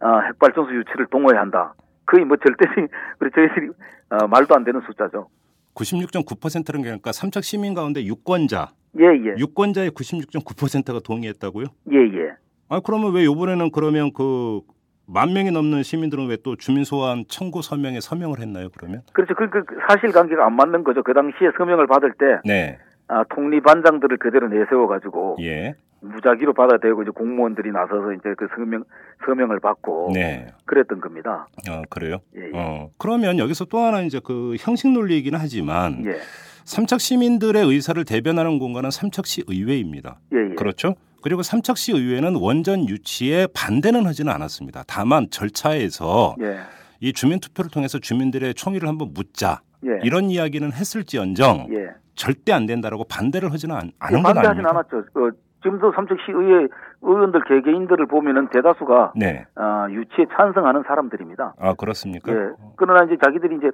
[0.00, 1.74] 어, 핵발전소 유치를 동의한다.
[2.06, 2.88] 거의 뭐 절대적인
[3.20, 3.70] 우리 저희들이
[4.10, 5.28] 어, 말도 안 되는 숫자죠.
[5.74, 8.68] 96.9%는 그러니까 삼척 시민 가운데 유권자,
[8.98, 9.34] 예, 예.
[9.38, 11.66] 유권자의 96.9%가 동의했다고요?
[11.92, 12.30] 예, 예.
[12.68, 14.60] 아, 그러면 왜 이번에는 그러면 그
[15.08, 18.68] 만 명이 넘는 시민들은 왜 또 주민 소환 청구 서명에 서명을 했나요?
[18.76, 19.02] 그러면?
[19.12, 19.34] 그렇죠.
[19.34, 21.02] 그, 그 사실 관계가 안 맞는 거죠.
[21.02, 22.78] 그 당시에 서명을 받을 때 네.
[23.08, 25.74] 아, 통리반장들을 그대로 내세워 가지고 예.
[26.08, 28.84] 무작위로 받아들고 이제 공무원들이 나서서 이제 그 서명
[29.24, 30.46] 서명을 받고 네.
[30.64, 31.48] 그랬던 겁니다.
[31.68, 32.18] 아, 그래요?
[32.36, 32.50] 예, 예.
[32.54, 32.90] 어.
[32.98, 36.16] 그러면 여기서 또 하나 이제 그 형식 논리이긴 하지만 예.
[36.64, 40.18] 삼척 시민들의 의사를 대변하는 공간은 삼척시 의회입니다.
[40.32, 40.54] 예, 예.
[40.54, 40.94] 그렇죠?
[41.22, 44.84] 그리고 삼척시 의회는 원전 유치에 반대는 하지는 않았습니다.
[44.86, 46.58] 다만 절차에서 예.
[47.00, 50.00] 이 주민 투표를 통해서 주민들의 총의를 한번 묻자 예.
[50.02, 51.88] 이런 이야기는 했을지언정 예.
[52.14, 54.70] 절대 안 된다라고 반대를 하지는 않, 않은 건 반대하진 아닙니까?
[54.70, 54.96] 않았죠.
[55.20, 55.30] 어,
[55.66, 56.68] 지금도 삼척시 의회
[57.02, 59.46] 의원들 개개인들을 보면은 대다수가 네.
[59.56, 61.54] 아, 유치에 찬성하는 사람들입니다.
[61.58, 62.32] 아 그렇습니까?
[62.32, 62.50] 예.
[62.76, 63.70] 그러나 이제 자기들이 이제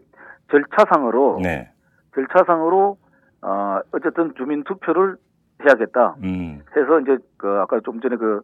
[0.51, 1.71] 절차상으로 네.
[2.15, 2.97] 절차상으로
[3.43, 5.17] 어, 어쨌든 주민 투표를
[5.65, 6.63] 해야겠다 음.
[6.75, 8.41] 해서 이제 그 아까 좀 전에 그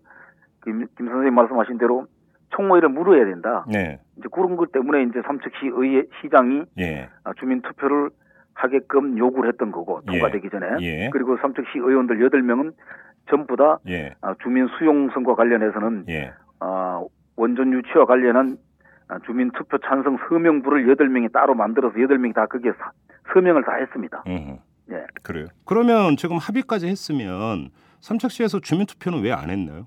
[0.64, 2.06] 김, 김 선생님 말씀하신 대로
[2.50, 3.64] 총무회를 물어야 된다.
[3.66, 3.98] 네.
[4.18, 7.08] 이제 그런 것 때문에 이제 삼척시 의회 시장이 예.
[7.24, 8.10] 아, 주민 투표를
[8.52, 11.10] 하게끔 요구를 했던 거고 통과되기 전에 예.
[11.12, 12.72] 그리고 삼척시 의원들 8명은
[13.28, 14.14] 전부 다 예.
[14.20, 16.32] 아, 주민 수용성과 관련해서는 예.
[16.60, 17.02] 아,
[17.36, 18.56] 원전 유치와 관련한
[19.08, 22.92] 아, 주민 투표 찬성 서명부를 8명이 따로 만들어서 8명이 다 거기에 사-
[23.32, 24.22] 서명을 다 했습니다.
[24.26, 24.58] 음.
[24.90, 25.06] 예.
[25.22, 25.46] 그래요.
[25.64, 29.86] 그러면 지금 합의까지 했으면 삼척시에서 주민 투표는 왜 안 했나요?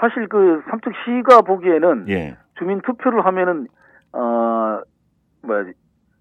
[0.00, 2.36] 사실 그 삼척시가 보기에는 예.
[2.58, 3.66] 주민 투표를 하면은
[4.12, 4.80] 어
[5.42, 5.64] 뭐야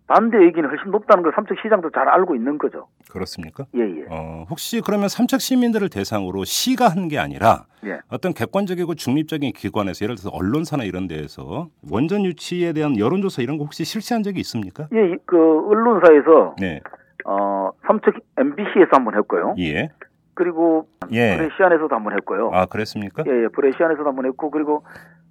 [0.09, 2.87] 반대 의견이 훨씬 높다는 걸 삼척 시장도 잘 알고 있는 거죠.
[3.11, 3.65] 그렇습니까?
[3.75, 4.05] 예, 예.
[4.09, 7.99] 어, 혹시 그러면 삼척 시민들을 대상으로 시가 한 게 아니라 예.
[8.09, 13.63] 어떤 객관적이고 중립적인 기관에서 예를 들어서 언론사나 이런 데에서 원전 유치에 대한 여론조사 이런 거
[13.63, 14.87] 혹시 실시한 적이 있습니까?
[14.93, 15.37] 예, 이- 그
[15.69, 16.81] 언론사에서 네.
[17.25, 19.55] 어 삼척 MBC에서 한번 했고요.
[19.59, 19.89] 예.
[20.33, 21.37] 그리고 예.
[21.37, 22.49] 브레시안에서도 한번 했고요.
[22.53, 23.23] 아, 그랬습니까?
[23.27, 24.83] 예, 예, 브레시안에서도 한번 했고 그리고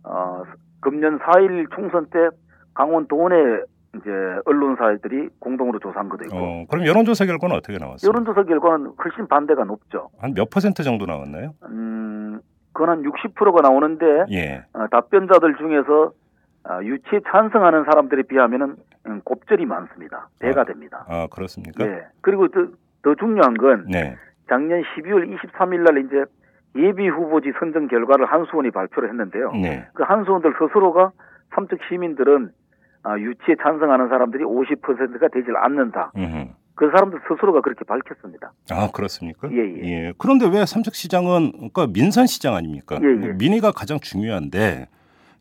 [0.04, 0.42] 어
[0.80, 2.28] 금년 4일 총선 때
[2.74, 3.34] 강원 도내
[3.96, 4.10] 이제
[4.44, 8.08] 언론사들이 공동으로 조사한 것도 있고 어, 그럼 여론조사 결과는 어떻게 나왔어요?
[8.08, 10.10] 여론조사 결과는 훨씬 반대가 높죠.
[10.18, 11.54] 한 몇 퍼센트 정도 나왔나요?
[11.64, 12.40] 음,
[12.72, 14.64] 그건 한 60%가 나오는데 예.
[14.74, 16.12] 어, 답변자들 중에서
[16.68, 20.28] 어, 유치에 찬성하는 사람들에 비하면은 음, 곱절이 많습니다.
[20.38, 20.64] 배가 아.
[20.64, 21.04] 됩니다.
[21.08, 21.86] 아, 그렇습니까?
[21.86, 22.02] 예.
[22.20, 22.66] 그리고 더,
[23.02, 24.16] 더 중요한 건 네.
[24.48, 26.24] 작년 12월 23일 날 이제
[26.76, 29.52] 예비 후보지 선정 결과를 한수원이 발표를 했는데요.
[29.52, 29.86] 네.
[29.94, 31.12] 그 한수원들 스스로가
[31.54, 32.50] 삼척 시민들은 아,
[33.18, 36.12] 유치에 찬성하는 사람들이 50%가 되질 않는다.
[36.16, 36.48] 음흠.
[36.74, 38.52] 그 사람들 스스로가 그렇게 밝혔습니다.
[38.70, 39.48] 아, 그렇습니까?
[39.50, 40.12] 예, 예.
[40.16, 42.98] 그런데 왜 삼척시장은 그러니까 민선 시장 아닙니까?
[43.02, 43.32] 예, 예.
[43.32, 44.86] 민의가 가장 중요한데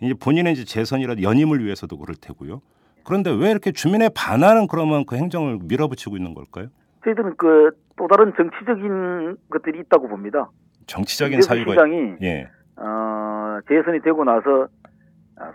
[0.01, 2.61] 이제 본인의 이제 재선이라 연임을 위해서도 그럴 테고요.
[3.05, 6.67] 그런데 왜 이렇게 주민의 반하는 그러면 그 행정을 밀어붙이고 있는 걸까요?
[7.03, 10.49] 저희들은 그 또 다른 정치적인 것들이 있다고 봅니다.
[10.85, 12.47] 정치적인 사유가 시장이 예.
[12.77, 14.89] 어, 재선이 되고 나서 아,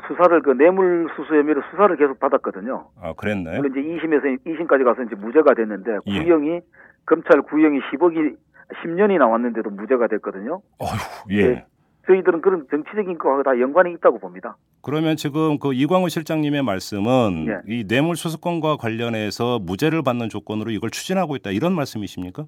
[0.07, 2.87] 수사를 그 뇌물 수수 혐의로 수사를 계속 받았거든요.
[3.01, 3.61] 아, 그랬나요?
[3.61, 6.23] 물론 이제 2심에서 2심까지 가서 이제 무죄가 됐는데 예.
[6.23, 6.61] 구형이
[7.05, 8.37] 검찰 구형이 10억이
[8.85, 10.63] 10년이 나왔는데도 무죄가 됐거든요.
[10.79, 11.49] 어휴, 예.
[11.49, 11.65] 네.
[12.07, 14.57] 저희들은 그런 정치적인 거하고 다 연관이 있다고 봅니다.
[14.83, 17.61] 그러면 지금 그 이광우 실장님의 말씀은 예.
[17.67, 22.45] 이 뇌물 수수권과 관련해서 무죄를 받는 조건으로 이걸 추진하고 있다 이런 말씀이십니까?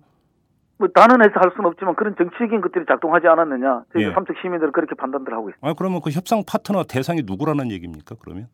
[0.84, 3.84] 뭐 단언해서 할 수는 없지만 그런 정치적인 것들이 작동하지 않았느냐.
[3.94, 4.12] 저희 예.
[4.12, 5.66] 삼척 시민들은 그렇게 판단들 하고 있습니다.
[5.66, 8.16] 아, 그러면 그 협상 파트너 대상이 누구라는 얘기입니까?
[8.20, 8.48] 그러면?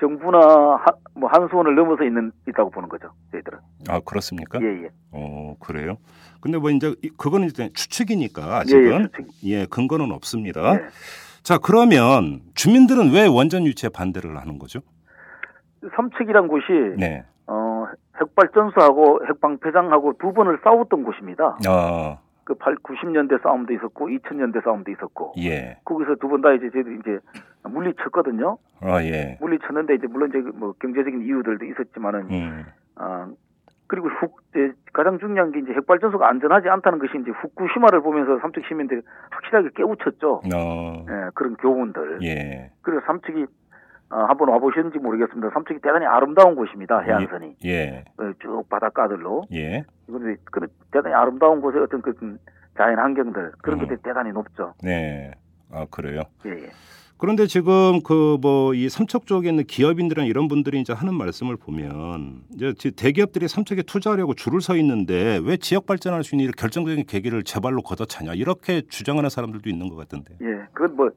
[0.00, 3.08] 정부나 하, 뭐 한수원을 넘어서 있는 있다고 보는 거죠.
[3.32, 3.58] 저희들은.
[3.88, 4.60] 아, 그렇습니까?
[4.62, 4.88] 예, 예.
[5.10, 5.96] 어 그래요.
[6.40, 9.26] 근데 뭐 이제 이- 그거는 이제 추측이니까 예, 예, 아직은 추측.
[9.46, 10.74] 예, 근거는 없습니다.
[10.74, 10.80] 예.
[11.42, 14.80] 자 그러면 주민들은 왜 원전 유치에 반대를 하는 거죠?
[15.96, 16.64] 삼척이란 곳이
[16.98, 17.24] 네.
[18.16, 21.58] 어, 핵발전소하고 핵방패장하고 두 번을 싸웠던 곳입니다.
[21.66, 25.78] 아그 8, 90년대 싸움도 있었고 2000년대 싸움도 있었고 예.
[25.84, 27.18] 거기서 두 번 다 이제 저희들이 이제
[27.64, 28.58] 물리쳤거든요.
[28.82, 29.36] 아 예.
[29.40, 32.64] 물리쳤는데 이제 물론 이제 뭐 경제적인 이유들도 있었지만은 음.
[32.96, 33.28] 아
[33.88, 38.64] 그리고 후, 이제 가장 중요한 게 이제 핵발전소가 안전하지 않다는 것이 이제 후쿠시마를 보면서 삼척
[38.66, 39.00] 시민들이
[39.30, 40.42] 확실하게 깨우쳤죠.
[40.54, 41.04] 어.
[41.08, 42.18] 예, 그런 교훈들.
[42.22, 42.70] 예.
[42.82, 43.46] 그리고 삼척이
[44.10, 45.50] 어, 한번 와보셨는지 모르겠습니다.
[45.52, 47.00] 삼척이 대단히 아름다운 곳입니다.
[47.00, 48.04] 해안선이 예.
[48.18, 49.84] 어, 쭉 바닷가들로 예.
[50.06, 52.14] 그런데 그 대단히 아름다운 곳의 어떤 그
[52.76, 53.82] 자연 환경들 그런 음.
[53.82, 54.74] 것들이 대단히 높죠.
[54.82, 55.32] 네.
[55.72, 56.22] 아, 그래요.
[56.46, 56.70] 예, 예.
[57.18, 62.42] 그런데 지금 그 뭐 이 삼척 쪽에 있는 기업인들이나 이런 분들이 이제 하는 말씀을 보면
[62.54, 67.06] 이제 지- 대기업들이 삼척에 투자하려고 줄을 서 있는데 왜 지역 발전할 수 있는 이 결정적인
[67.06, 70.34] 계기를 제발로 걷어차냐 이렇게 주장하는 사람들도 있는 것 같은데.
[70.42, 71.10] 예, 그건 뭐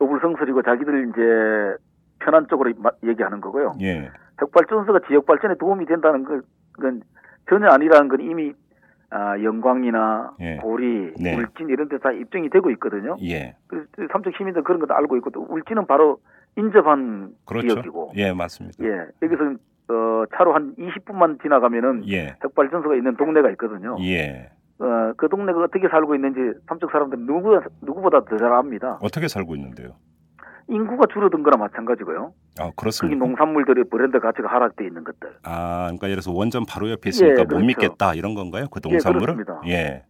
[0.00, 1.84] 노불성설이고 자기들 이제
[2.20, 3.74] 편한 쪽으로 마- 얘기하는 거고요.
[3.80, 4.10] 예.
[4.40, 6.42] 핵발전소가 지역 발전에 도움이 된다는 건,
[6.80, 7.02] 건
[7.48, 8.52] 전혀 아니라는 건 이미
[9.10, 10.56] 아, 영광이나 예.
[10.56, 11.34] 고리, 네.
[11.36, 13.16] 울진 이런 데다 입증이 되고 있거든요.
[13.22, 13.56] 예.
[13.66, 16.18] 그래서 삼척 시민들 그런 것도 알고 있고 또 울진은 바로
[16.56, 17.68] 인접한 그렇죠.
[17.68, 18.84] 지역이고 예, 맞습니다.
[18.84, 19.54] 예, 여기서
[19.90, 22.34] 어, 차로 한 20분만 지나가면은 예.
[22.44, 23.96] 핵발전소가 있는 동네가 있거든요.
[24.02, 24.50] 예.
[24.80, 28.98] 어, 그 동네가 어떻게 살고 있는지 삼척 사람들은 누구, 누구보다 더 잘 압니다.
[29.00, 29.92] 어떻게 살고 있는데요?
[30.68, 32.32] 인구가 줄어든 거나 마찬가지고요.
[32.60, 33.24] 아, 그렇습니다.
[33.24, 35.36] 농산물들의 브랜드 가치가 하락돼 있는 것들.
[35.44, 37.66] 아, 그러니까 예를 들어서 원전 바로 옆에 있으니까 예, 못 그렇죠.
[37.66, 38.66] 믿겠다 이런 건가요?
[38.70, 39.34] 그 예, 농산물을?
[39.34, 39.60] 그렇습니다.
[39.66, 40.04] 예.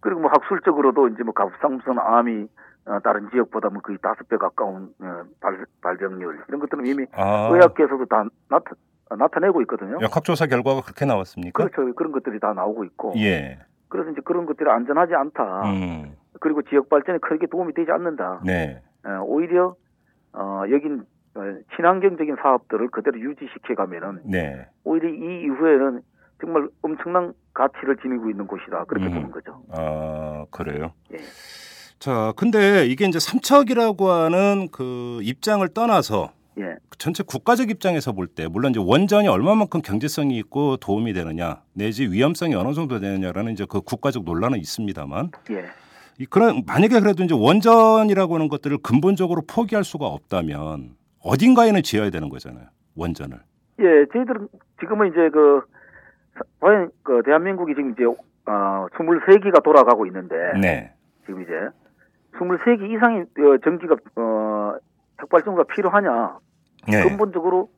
[0.00, 2.46] 그리고 뭐 학술적으로도 이제 뭐 갑상선 암이
[2.86, 7.50] 어, 다른 지역보다 뭐 거의 다섯 배 가까운 어, 발, 발병률 이런 것들은 이미 아.
[7.52, 8.72] 의학계에서도 다 나타,
[9.10, 9.98] 어, 나타내고 있거든요.
[10.00, 11.62] 역학조사 결과가 그렇게 나왔습니까?
[11.62, 11.94] 그렇죠.
[11.94, 13.12] 그런 것들이 다 나오고 있고.
[13.18, 13.58] 예.
[13.88, 15.62] 그래서 이제 그런 것들이 안전하지 않다.
[15.70, 16.16] 음.
[16.40, 18.40] 그리고 지역 발전에 크게 도움이 되지 않는다.
[18.44, 18.82] 네.
[19.04, 19.74] 어, 오히려
[20.32, 21.02] 어, 여긴
[21.34, 21.40] 어,
[21.76, 24.66] 친환경적인 사업들을 그대로 유지시켜 가면은 네.
[24.84, 26.02] 오히려 이 이후에는
[26.40, 28.84] 정말 엄청난 가치를 지니고 있는 곳이다.
[28.84, 29.14] 그렇게 음.
[29.14, 29.62] 보는 거죠.
[29.72, 30.92] 아, 그래요.
[31.12, 31.18] 예.
[31.98, 36.76] 자, 근데 이게 이제 삼척이라고 하는 그 입장을 떠나서 예.
[36.98, 42.54] 전체 국가적 입장에서 볼 때 물론 이제 원전이 얼마만큼 경제성이 있고 도움이 되느냐 내지 위험성이
[42.54, 45.66] 어느 정도 되느냐라는 이제 그 국가적 논란은 있습니다만 예.
[46.20, 50.90] 이 그런 만약에 그래도 이제 원전이라고 하는 것들을 근본적으로 포기할 수가 없다면
[51.24, 52.66] 어딘가에는 지어야 되는 거잖아요.
[52.94, 53.38] 원전을.
[53.78, 54.48] 예, 저희들은
[54.80, 55.62] 지금은 이제 그,
[56.34, 60.92] 사- 과연 그 대한민국이 지금 이제, 어, 23기가 돌아가고 있는데, 네.
[61.24, 61.52] 지금 이제,
[62.34, 64.74] 23기 이상의 어, 전기가, 어,
[65.22, 66.38] 핵발전소가 필요하냐,
[66.86, 67.08] 네.
[67.08, 67.70] 근본적으로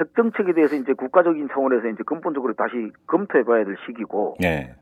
[0.00, 4.74] 핵 정책에 대해서 이제 국가적인 차원에서 이제 근본적으로 다시 검토해 봐야 될 시기고, 네.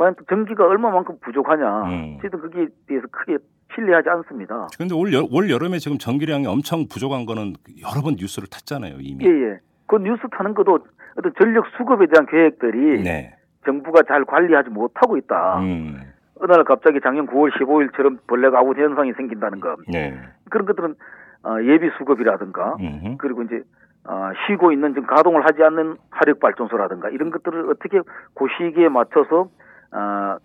[0.00, 2.18] 과연 또 전기가 얼마만큼 부족하냐, 음.
[2.22, 3.36] 저희들 거기에 대해서 크게
[3.74, 4.68] 신뢰하지 않습니다.
[4.78, 9.26] 근데 올, 여, 올 여름에 지금 전기량이 엄청 부족한 거는 여러 번 뉴스를 탔잖아요, 이미.
[9.26, 9.58] 예, 예.
[9.86, 10.78] 그 뉴스 타는 것도
[11.18, 13.34] 어떤 전력 수급에 대한 계획들이 네.
[13.66, 15.60] 정부가 잘 관리하지 못하고 있다.
[15.60, 16.00] 음.
[16.40, 19.76] 어느 날 갑자기 작년 9월 15일처럼 벌레가 아웃 현상이 생긴다는 거.
[19.86, 20.18] 네.
[20.48, 20.94] 그런 것들은
[21.42, 23.16] 어, 예비 수급이라든가 음흠.
[23.18, 23.62] 그리고 이제
[24.04, 28.00] 어, 쉬고 있는 지금 가동을 하지 않는 화력 발전소라든가 이런 것들을 어떻게
[28.32, 29.50] 그 시기에 맞춰서
[29.92, 30.36] 어,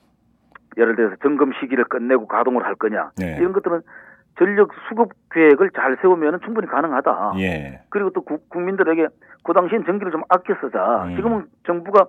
[0.78, 3.38] 예를 들어서 점검 시기를 끝내고 가동을 할 거냐 네.
[3.40, 3.82] 이런 것들은
[4.38, 7.34] 전력 수급 계획을 잘 세우면 충분히 가능하다.
[7.38, 7.82] 예.
[7.90, 9.08] 그리고 또 국, 국민들에게
[9.44, 11.06] 그 당시엔 전기를 좀 아껴 쓰자.
[11.06, 11.16] 음.
[11.16, 12.08] 지금은 정부가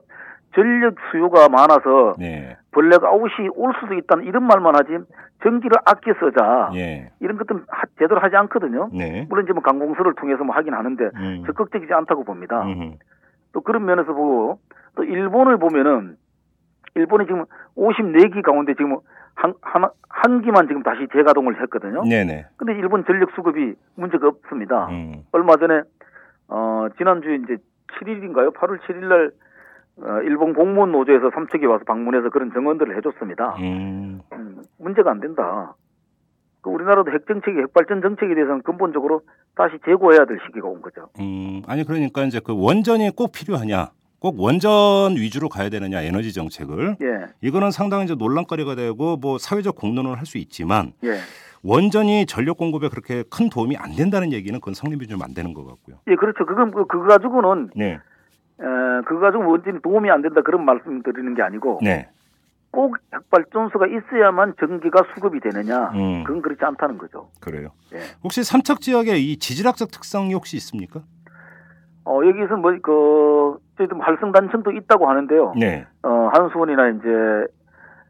[0.55, 2.57] 전력 수요가 많아서 네.
[2.73, 4.99] 벌레가 아웃이 올 수도 있다는 이런 말만 하지
[5.45, 7.13] 전기를 아껴 쓰자 예.
[7.21, 8.89] 이런 것들은 하- 제대로 하지 않거든요.
[8.93, 9.27] 네.
[9.29, 11.45] 물론 이제 뭐 강공서를 통해서 뭐 하긴 하는데 음.
[11.47, 12.63] 적극적이지 않다고 봅니다.
[12.63, 12.95] 음흠.
[13.53, 14.59] 또 그런 면에서 보고
[14.97, 16.17] 또 일본을 보면은
[16.97, 17.45] 일본이 지금
[17.77, 18.99] 54기 가운데 지금
[19.35, 22.03] 한, 한, 한 기만 지금 다시 재가동을 했거든요.
[22.05, 22.47] 네네.
[22.57, 24.89] 근데 일본 전력 수급이 문제가 없습니다.
[24.89, 25.23] 음.
[25.33, 25.83] 얼마 전에
[26.49, 27.57] 어 지난주에 이제
[28.01, 28.55] 7일인가요?
[28.55, 29.31] 8월 7일 날
[29.99, 33.57] 어, 일본 공무원 노조에서 삼척에 와서 방문해서 그런 정언들을 해줬습니다.
[33.61, 34.21] 음.
[34.33, 35.75] 음, 문제가 안 된다.
[36.61, 39.23] 그 우리나라도 핵 정책이 핵발전 정책에 대해서는 근본적으로
[39.55, 41.09] 다시 재고해야 될 시기가 온 거죠.
[41.21, 41.63] 음.
[41.67, 43.91] 아니 그러니까 이제 그 원전이 꼭 필요하냐?
[44.27, 49.77] 꼭 원전 위주로 가야 되느냐 에너지 정책을 예, 이거는 상당히 이제 논란거리가 되고 뭐 사회적
[49.77, 51.19] 공론을 할 수 있지만 예,
[51.63, 55.65] 원전이 전력 공급에 그렇게 큰 도움이 안 된다는 얘기는 그건 성립이 좀 안 되는 것
[55.65, 55.99] 같고요.
[56.09, 56.45] 예, 그렇죠.
[56.45, 57.93] 그건 그- 그거 가지고는 네.
[57.93, 57.99] 에,
[59.07, 62.09] 그거 가지고 원전이 도움이 안 된다 그런 말씀 드리는 게 아니고 네.
[62.73, 66.25] 꼭 핵발전소가 있어야만 전기가 수급이 되느냐 음.
[66.25, 67.31] 그건 그렇지 않다는 거죠.
[67.41, 67.69] 그래요.
[67.95, 68.01] 예.
[68.25, 71.03] 혹시 삼척 지역에 이 지질학적 특성이 혹시 있습니까?
[72.07, 75.55] 어 여기서 뭐 그 저희도 활성 단층도 있다고 하는데요.
[75.59, 75.85] 네.
[76.03, 77.09] 어 한수원이나 이제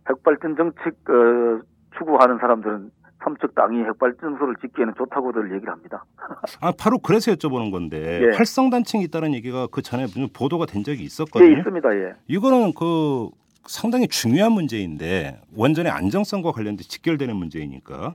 [0.08, 1.60] 핵발전 정책 어,
[1.98, 2.90] 추구하는 사람들은
[3.24, 6.04] 삼척 땅이 핵발전소를 짓기에는 좋다고들 얘기를 합니다.
[6.60, 8.36] 아 바로 그래서 여쭤보는 건데 예.
[8.36, 11.56] 활성 단층이 있다는 얘기가 그 전에 무슨 보도가 된 적이 예, 있었거든요.
[11.58, 11.96] 있습니다.
[11.96, 12.12] 예.
[12.28, 13.28] 이거는 그
[13.66, 18.14] 상당히 중요한 문제인데 원전의 안정성과 관련돼 직결되는 문제이니까.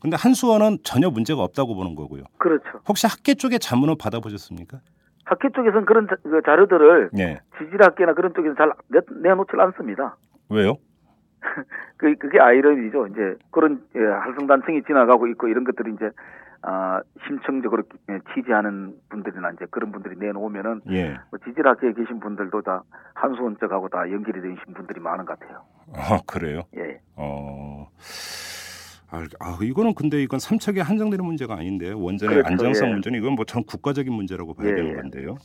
[0.00, 2.24] 근데 한수원은 전혀 문제가 없다고 보는 거고요.
[2.38, 2.64] 그렇죠.
[2.88, 4.78] 혹시 학계 쪽에 자문을 받아보셨습니까?
[5.32, 7.40] 학회 쪽에서는 그런 자, 그 자료들을 네.
[7.58, 10.16] 지질학계나 그런 쪽에서 잘 내, 내놓질 않습니다.
[10.50, 10.76] 왜요?
[11.96, 13.06] 그, 그게 아이러니죠.
[13.08, 16.10] 이제 그런 예, 활성단층이 지나가고 있고 이런 것들이 이제
[16.64, 17.82] 아, 심층적으로
[18.34, 21.18] 지지하는 분들이나 이제 그런 분들이 내놓으면은 예.
[21.30, 22.82] 뭐 지질학계에 계신 분들도 다
[23.14, 25.62] 한수원 쪽하고 다 연결이 되신 분들이 많은 것 같아요.
[25.96, 26.62] 아 그래요.
[26.76, 27.00] 예.
[27.16, 27.88] 어.
[29.12, 32.92] 아, 아, 이거는 근데 이건 삼척에 한정되는 문제가 아닌데 원전의 그렇죠, 안정성 예.
[32.94, 34.94] 문제는 이건 뭐 전 국가적인 문제라고 봐야 예, 되는 예.
[34.94, 35.36] 건데요.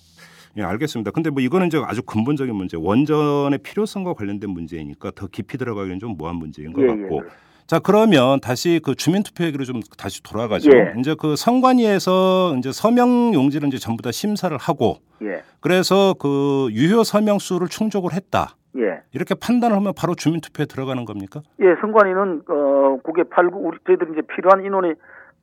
[0.57, 1.11] 예, 알겠습니다.
[1.11, 6.15] 근데 뭐 이거는 이제 아주 근본적인 문제, 원전의 필요성과 관련된 문제이니까 더 깊이 들어가기는 좀
[6.17, 7.17] 뭐한 문제인 것 예, 같고.
[7.25, 7.29] 예.
[7.67, 10.71] 자 그러면 다시 그 주민 투표 얘기로 좀 다시 돌아가죠.
[10.71, 10.93] 예.
[10.99, 15.41] 이제 그 선관위에서 이제 서명 용지를 이제 전부 다 심사를 하고 예.
[15.59, 18.55] 그래서 그 유효 서명 수를 충족을 했다.
[18.77, 19.01] 예.
[19.13, 21.41] 이렇게 판단을 하면 바로 주민투표에 들어가는 겁니까?
[21.59, 24.93] 예, 선관위는 어 국외 89 우리 저희들이 이제 필요한 인원이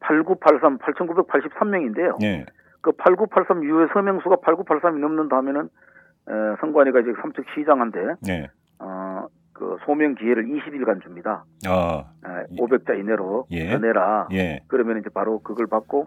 [0.01, 2.23] 8983 8983명인데요.
[2.23, 2.47] 예.
[2.81, 5.69] 그 8983 유효 서명 수가 8983이 넘는다 하면은
[6.29, 8.51] 에, 선관위가 이제 삼척 시장한테 예.
[8.79, 11.45] 어그 소명 기회를 20일간 줍니다.
[11.67, 13.71] 아, 에, 500자 이내로 예.
[13.71, 14.29] 전해라.
[14.33, 14.61] 예.
[14.69, 16.07] 그러면 이제 바로 그걸 받고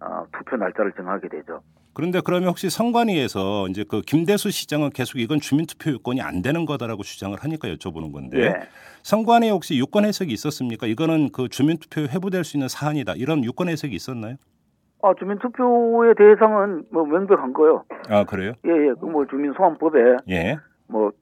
[0.00, 1.60] 어, 투표 날짜를 정하게 되죠.
[1.94, 7.04] 그런데 그러면 혹시 선관위에서 이제 그 김대수 시장은 계속 이건 주민투표 요건이 안 되는 거다라고
[7.04, 8.54] 주장을 하니까 여쭤보는 건데 예.
[9.04, 10.86] 선관위에 혹시 유권 해석이 있었습니까?
[10.86, 13.14] 이거는 그 주민투표에 회부될 수 있는 사안이다.
[13.16, 14.36] 이런 유권 해석이 있었나요?
[15.02, 17.84] 아, 주민 투표의 대상은 뭐 명백한 거요.
[18.08, 18.54] 아 그래요?
[18.66, 18.92] 예, 예.
[18.98, 19.98] 그뭐 주민 소환법에
[20.30, 20.56] 예.
[20.88, 21.12] 뭐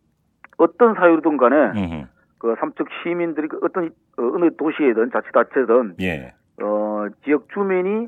[0.57, 2.07] 어떤 사유든 간에 음흠.
[2.39, 6.33] 그 삼척 시민들이 그 어떤 어, 어느 도시에든 자치단체든 예.
[6.63, 8.07] 어, 지역 주민이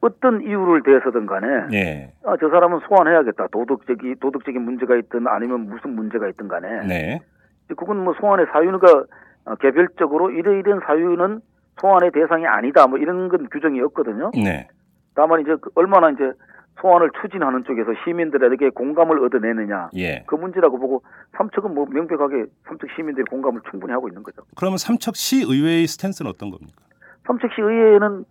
[0.00, 2.12] 어떤 이유를 대해서든 간에 예.
[2.24, 3.48] 아, 저 사람은 소환해야겠다.
[3.48, 7.20] 도덕적이 도덕적인 문제가 있든 아니면 무슨 문제가 있든 간에 네.
[7.68, 9.04] 그건 뭐 소환의 사유가
[9.44, 11.40] 어, 개별적으로 이러이런 사유는
[11.80, 12.86] 소환의 대상이 아니다.
[12.86, 14.30] 뭐 이런 건 규정이 없거든요.
[14.34, 14.68] 네.
[15.14, 16.32] 다만 이제 그 얼마나 이제
[16.80, 20.22] 소환을 추진하는 쪽에서 시민들에게 공감을 얻어내느냐 예.
[20.26, 21.02] 그 문제라고 보고
[21.36, 24.42] 삼척은 뭐 명백하게 삼척 시민들이 공감을 충분히 하고 있는 거죠.
[24.56, 26.84] 그러면 삼척시 의회의 스탠스는 어떤 겁니까?
[27.26, 28.24] 삼척시 의회는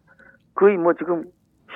[0.55, 1.25] 거의 뭐 지금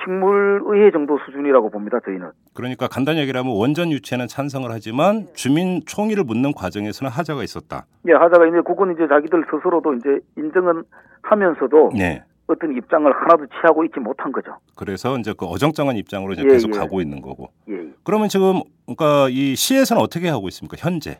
[0.04, 1.98] 식물의회 정도 수준이라고 봅니다.
[2.04, 2.30] 저희는.
[2.54, 7.86] 그러니까 간단히 얘기하면 원전 유치에는 찬성을 하지만 주민 총의를 묻는 과정에서는 하자가 있었다.
[8.08, 10.82] 예, 하다가 이제 그건 이제 자기들 스스로도 이제 인정은
[11.22, 12.22] 하면서도 네.
[12.46, 14.56] 어떤 입장을 하나도 취하고 있지 못한 거죠.
[14.76, 16.78] 그래서 이제 그 어정쩡한 입장으로 이제 예, 계속 예.
[16.78, 17.50] 가고 있는 거고.
[17.68, 17.74] 예.
[17.74, 17.92] 예.
[18.04, 20.76] 그러면 지금 그러니까 이 시에서는 어떻게 하고 있습니까?
[20.78, 21.18] 현재.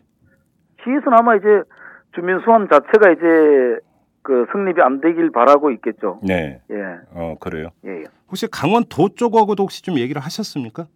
[0.84, 1.46] 시에서는 아마 이제
[2.14, 3.78] 주민 수환 자체가 이제
[4.22, 6.20] 그 성립이 안 되길 바라고 있겠죠.
[6.22, 6.60] 네.
[6.70, 6.76] 예.
[7.12, 7.68] 어 그래요.
[7.84, 8.02] 예.
[8.02, 8.04] 예.
[8.28, 10.86] 혹시 강원도 쪽하고도 혹시 좀 얘기를 하셨습니까?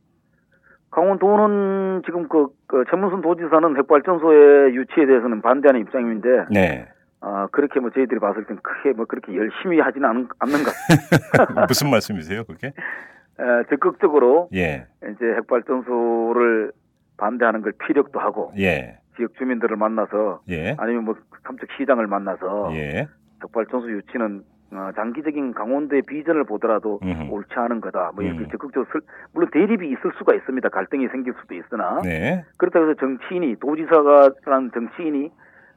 [0.91, 6.89] 강원도는 지금 그, 그 최문순 도지사는 핵발전소의 유치에 대해서는 반대하는 입장인데 네.
[7.21, 10.73] 아 그렇게 뭐 저희들이 봤을 땐 크게 뭐 그렇게 열심히 하지는 않, 않는 것
[11.69, 12.69] 무슨 말씀이세요, 그게?
[12.69, 14.87] 에, 적극적으로 예.
[15.03, 16.73] 이제 핵발전소를
[17.17, 18.99] 반대하는 걸 피력도 하고 예.
[19.17, 20.75] 지역 주민들을 만나서 예.
[20.79, 23.09] 아니면 뭐 삼척 시장을 만나서 예.
[23.43, 27.31] 핵발전소 유치는 어, 장기적인 강원도의 비전을 보더라도 음흠.
[27.31, 28.11] 옳지 않은 거다.
[28.15, 28.49] 뭐 이렇게 음.
[28.51, 29.01] 적극적으로 쓸-
[29.33, 30.69] 물론 대립이 있을 수가 있습니다.
[30.71, 32.45] 갈등이 생길 수도 있으나 네.
[32.59, 35.31] 그렇다고 해서 정치인이 도지사가라는 정치인이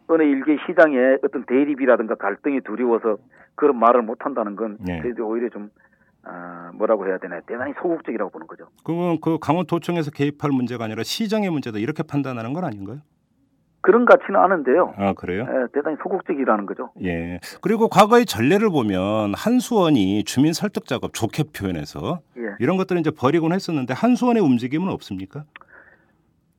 [0.07, 3.17] 어느 일개 시장의 어떤 대립이라든가 갈등이 두려워서
[3.53, 5.01] 그런 말을 못 한다는 건 네.
[5.21, 5.69] 오히려 좀
[6.23, 8.67] 아, 뭐라고 해야 되나 대단히 소극적이라고 보는 거죠.
[8.83, 12.97] 그러면 그 강원도청에서 개입할 문제가 아니라 시장의 문제다 이렇게 판단하는 건 아닌가요?
[13.81, 14.93] 그런 가치는 않은데요.
[14.97, 15.45] 아 그래요?
[15.49, 16.91] 예, 대단히 소극적이라는 거죠.
[17.03, 17.39] 예.
[17.61, 22.55] 그리고 과거의 전례를 보면 한수원이 주민 설득 작업 좋게 표현해서 예.
[22.59, 25.43] 이런 것들을 이제 버리곤 했었는데 한수원의 움직임은 없습니까?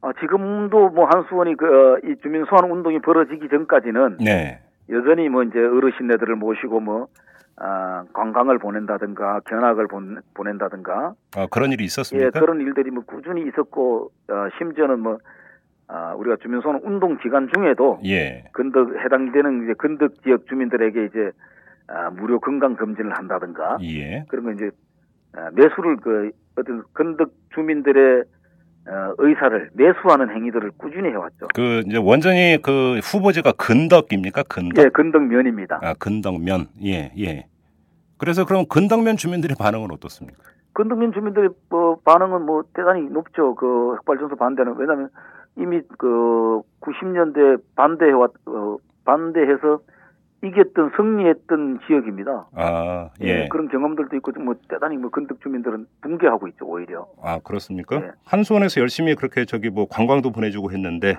[0.03, 4.61] 아, 지금도 뭐 한수원이 그, 어, 이 주민 소환 운동이 벌어지기 전까지는 네.
[4.89, 7.09] 여전히 뭐 이제 어르신네들을 모시고 뭐,
[7.57, 12.41] 아, 관광을 보낸다든가 견학을 본, 보낸다든가 아, 그런 일이 예, 있었습니까?
[12.41, 15.19] 그런 일들이 뭐 꾸준히 있었고, 어, 심지어는 뭐,
[15.93, 18.45] 아, 우리가 주민 소환 운동 기간 중에도 예.
[18.53, 21.33] 건덕, 해당되는 이제 건덕 지역 주민들에게 이제,
[21.89, 24.25] 아, 무료 건강 검진을 한다든가 예.
[24.29, 24.71] 그런 거 이제,
[25.33, 28.23] 아, 매수를 그, 어떤 건덕 주민들의
[28.89, 31.49] 어, 의사를 매수하는 행위들을 꾸준히 해왔죠.
[31.55, 34.45] 그 이제 원전이 그 후보지가 근덕입니까?
[34.45, 34.83] 근덕.
[34.83, 35.81] 예, 건덕면입니다.
[35.83, 36.69] 아, 근덕면.
[36.85, 37.47] 예, 예.
[38.17, 40.43] 그래서 그럼 근덕면 주민들의 반응은 어떻습니까?
[40.73, 43.55] 건덕면 주민들의 뭐 반응은 뭐 대단히 높죠.
[43.55, 45.11] 그 핵발전소 반대는 왜냐하면
[45.57, 49.81] 이미 그 90년대 반대해 왔 어, 반대해서
[50.43, 52.49] 이겼던 승리했던 지역입니다.
[52.55, 53.49] 아, 예, 예.
[53.49, 57.07] 그런 경험들도 있고 뭐 대단히 뭐 건덕 주민들은 붕괴하고 있죠 오히려.
[57.23, 57.97] 아, 그렇습니까?
[57.97, 58.11] 예.
[58.25, 61.19] 한수원에서 열심히 그렇게 저기 뭐 관광도 보내주고 했는데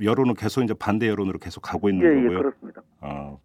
[0.00, 2.38] 여론은 계속 이제 반대 여론으로 계속 가고 있는 예, 예, 거고요.
[2.38, 2.82] 그렇습니다.
[3.00, 3.36] 아,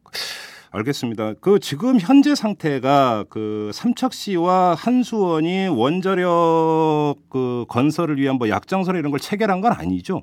[0.72, 1.34] 알겠습니다.
[1.42, 9.20] 그 지금 현재 상태가 그 삼척시와 한수원이 원자력 그 건설을 위한 뭐 약정서 이런 걸
[9.20, 10.22] 체결한 건 아니죠?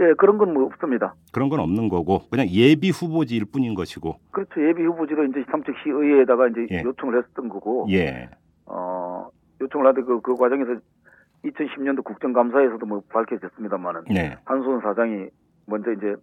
[0.00, 1.14] 예, 그런 건 뭐 없습니다.
[1.32, 4.16] 그런 건 없는 거고 그냥 예비 후보지일 뿐인 것이고.
[4.32, 4.68] 그렇죠.
[4.68, 6.82] 예비 후보지로 이제 삼척시 의회에다가 이제 예.
[6.82, 8.28] 요청을 했었던 거고, 예.
[8.66, 9.28] 어,
[9.60, 10.72] 요청을 하던 그, 그 과정에서
[11.44, 14.36] 2010년도 국정감사에서도 뭐 밝혀졌습니다만은, 네.
[14.44, 15.28] 한수원 사장이
[15.66, 16.14] 먼저 이제,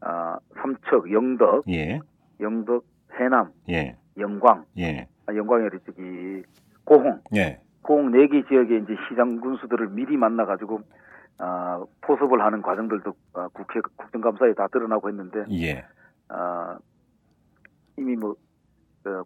[0.00, 1.98] 아, 삼척, 영덕, 예.
[2.40, 2.84] 영덕,
[3.18, 3.96] 해남, 예.
[4.18, 5.06] 영광, 예.
[5.26, 6.42] 아, 영광이 저기,
[6.84, 7.60] 고홍, 예.
[7.82, 10.80] 고홍 네 개 지역에 이제 시장 군수들을 미리 만나가지고,
[11.38, 15.84] 아, 포섭을 하는 과정들도 아, 국회 국정감사에 다 드러나고 했는데, 예.
[16.28, 16.78] 아,
[17.96, 18.34] 이미 뭐,
[19.02, 19.22] 그,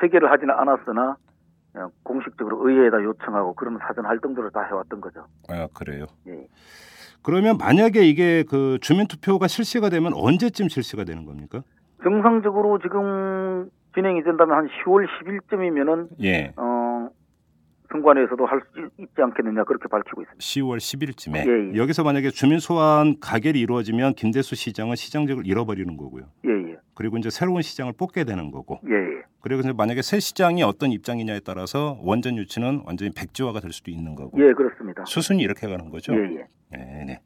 [0.00, 1.16] 체계를 하지는 않았으나,
[1.72, 5.26] 그냥 공식적으로 의회에다 요청하고 그런 사전 활동들을 다 해왔던 거죠.
[5.48, 6.06] 아, 그래요.
[6.28, 6.46] 예.
[7.22, 11.62] 그러면 만약에 이게 그 주민 투표가 실시가 되면 언제쯤 실시가 되는 겁니까?
[12.02, 16.52] 정상적으로 지금 진행이 된다면 한 10월 10일쯤이면은, 예.
[16.56, 17.08] 어,
[17.90, 20.38] 선관위에서도 할 수 있지 않겠느냐 그렇게 밝히고 있습니다.
[20.38, 21.76] 10월 10일쯤에 예, 예.
[21.78, 26.24] 여기서 만약에 주민 소환 가결이 이루어지면 김대수 시장은 시장직을 잃어버리는 거고요.
[26.46, 26.76] 예, 예.
[26.94, 28.80] 그리고 이제 새로운 시장을 뽑게 되는 거고.
[28.88, 29.22] 예, 예.
[29.42, 34.14] 그리고 이제 만약에 새 시장이 어떤 입장이냐에 따라서 원전 유치는 완전히 백지화가 될 수도 있는
[34.14, 34.38] 거고.
[34.40, 35.04] 예, 그렇습니다.
[35.04, 36.14] 수순이 이렇게 가는 거죠.
[36.14, 36.46] 예, 예.
[36.70, 37.20] 네, 네.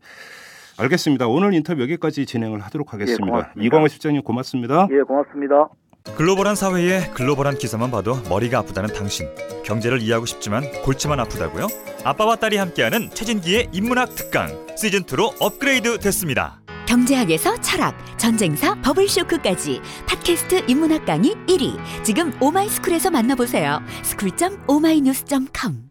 [0.78, 1.26] 알겠습니다.
[1.26, 3.24] 오늘 인터뷰 여기까지 진행을 하도록 하겠습니다.
[3.26, 3.66] 고맙습니다.
[3.66, 4.88] 이광호 실장님 고맙습니다.
[4.90, 5.68] 예, 고맙습니다.
[6.16, 9.28] 글로벌한 사회에 글로벌한 기사만 봐도 머리가 아프다는 당신.
[9.64, 11.66] 경제를 이해하고 싶지만 골치만 아프다고요?
[12.04, 16.60] 아빠와 딸이 함께하는 최진기의 인문학 특강 시즌 2로 업그레이드 됐습니다.
[16.86, 21.76] 경제학에서 철학, 전쟁사, 버블쇼크까지 팟캐스트 인문학 강의 1위.
[22.04, 23.80] 지금 오마이스쿨에서 만나보세요.
[24.04, 25.90] school.ohmynews.com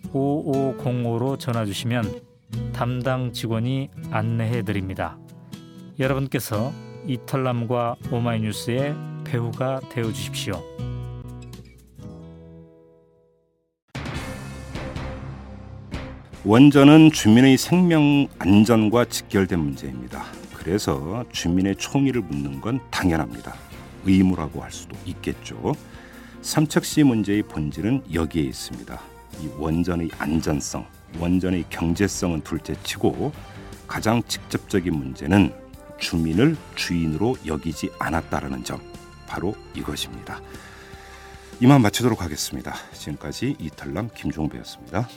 [0.13, 2.21] 733-5505로 전화 주시면
[2.73, 5.17] 담당 직원이 안내해 드립니다.
[5.99, 6.71] 여러분께서
[7.07, 10.61] 이털남과 오마이뉴스의 배우가 되어 주십시오.
[16.43, 20.23] 원전은 주민의 생명 안전과 직결된 문제입니다.
[20.55, 23.53] 그래서 주민의 총의를 묻는 건 당연합니다.
[24.05, 25.75] 의무라고 할 수도 있겠죠.
[26.41, 29.10] 삼척시 문제의 본질은 여기에 있습니다.
[29.39, 30.85] 이 원전의 안전성,
[31.19, 33.31] 원전의 경제성은 둘째치고
[33.87, 35.53] 가장 직접적인 문제는
[35.99, 38.81] 주민을 주인으로 여기지 않았다라는 점,
[39.27, 40.41] 바로 이것입니다.
[41.59, 42.73] 이만 마치도록 하겠습니다.
[42.93, 45.07] 지금까지 이탈남 김종배였습니다.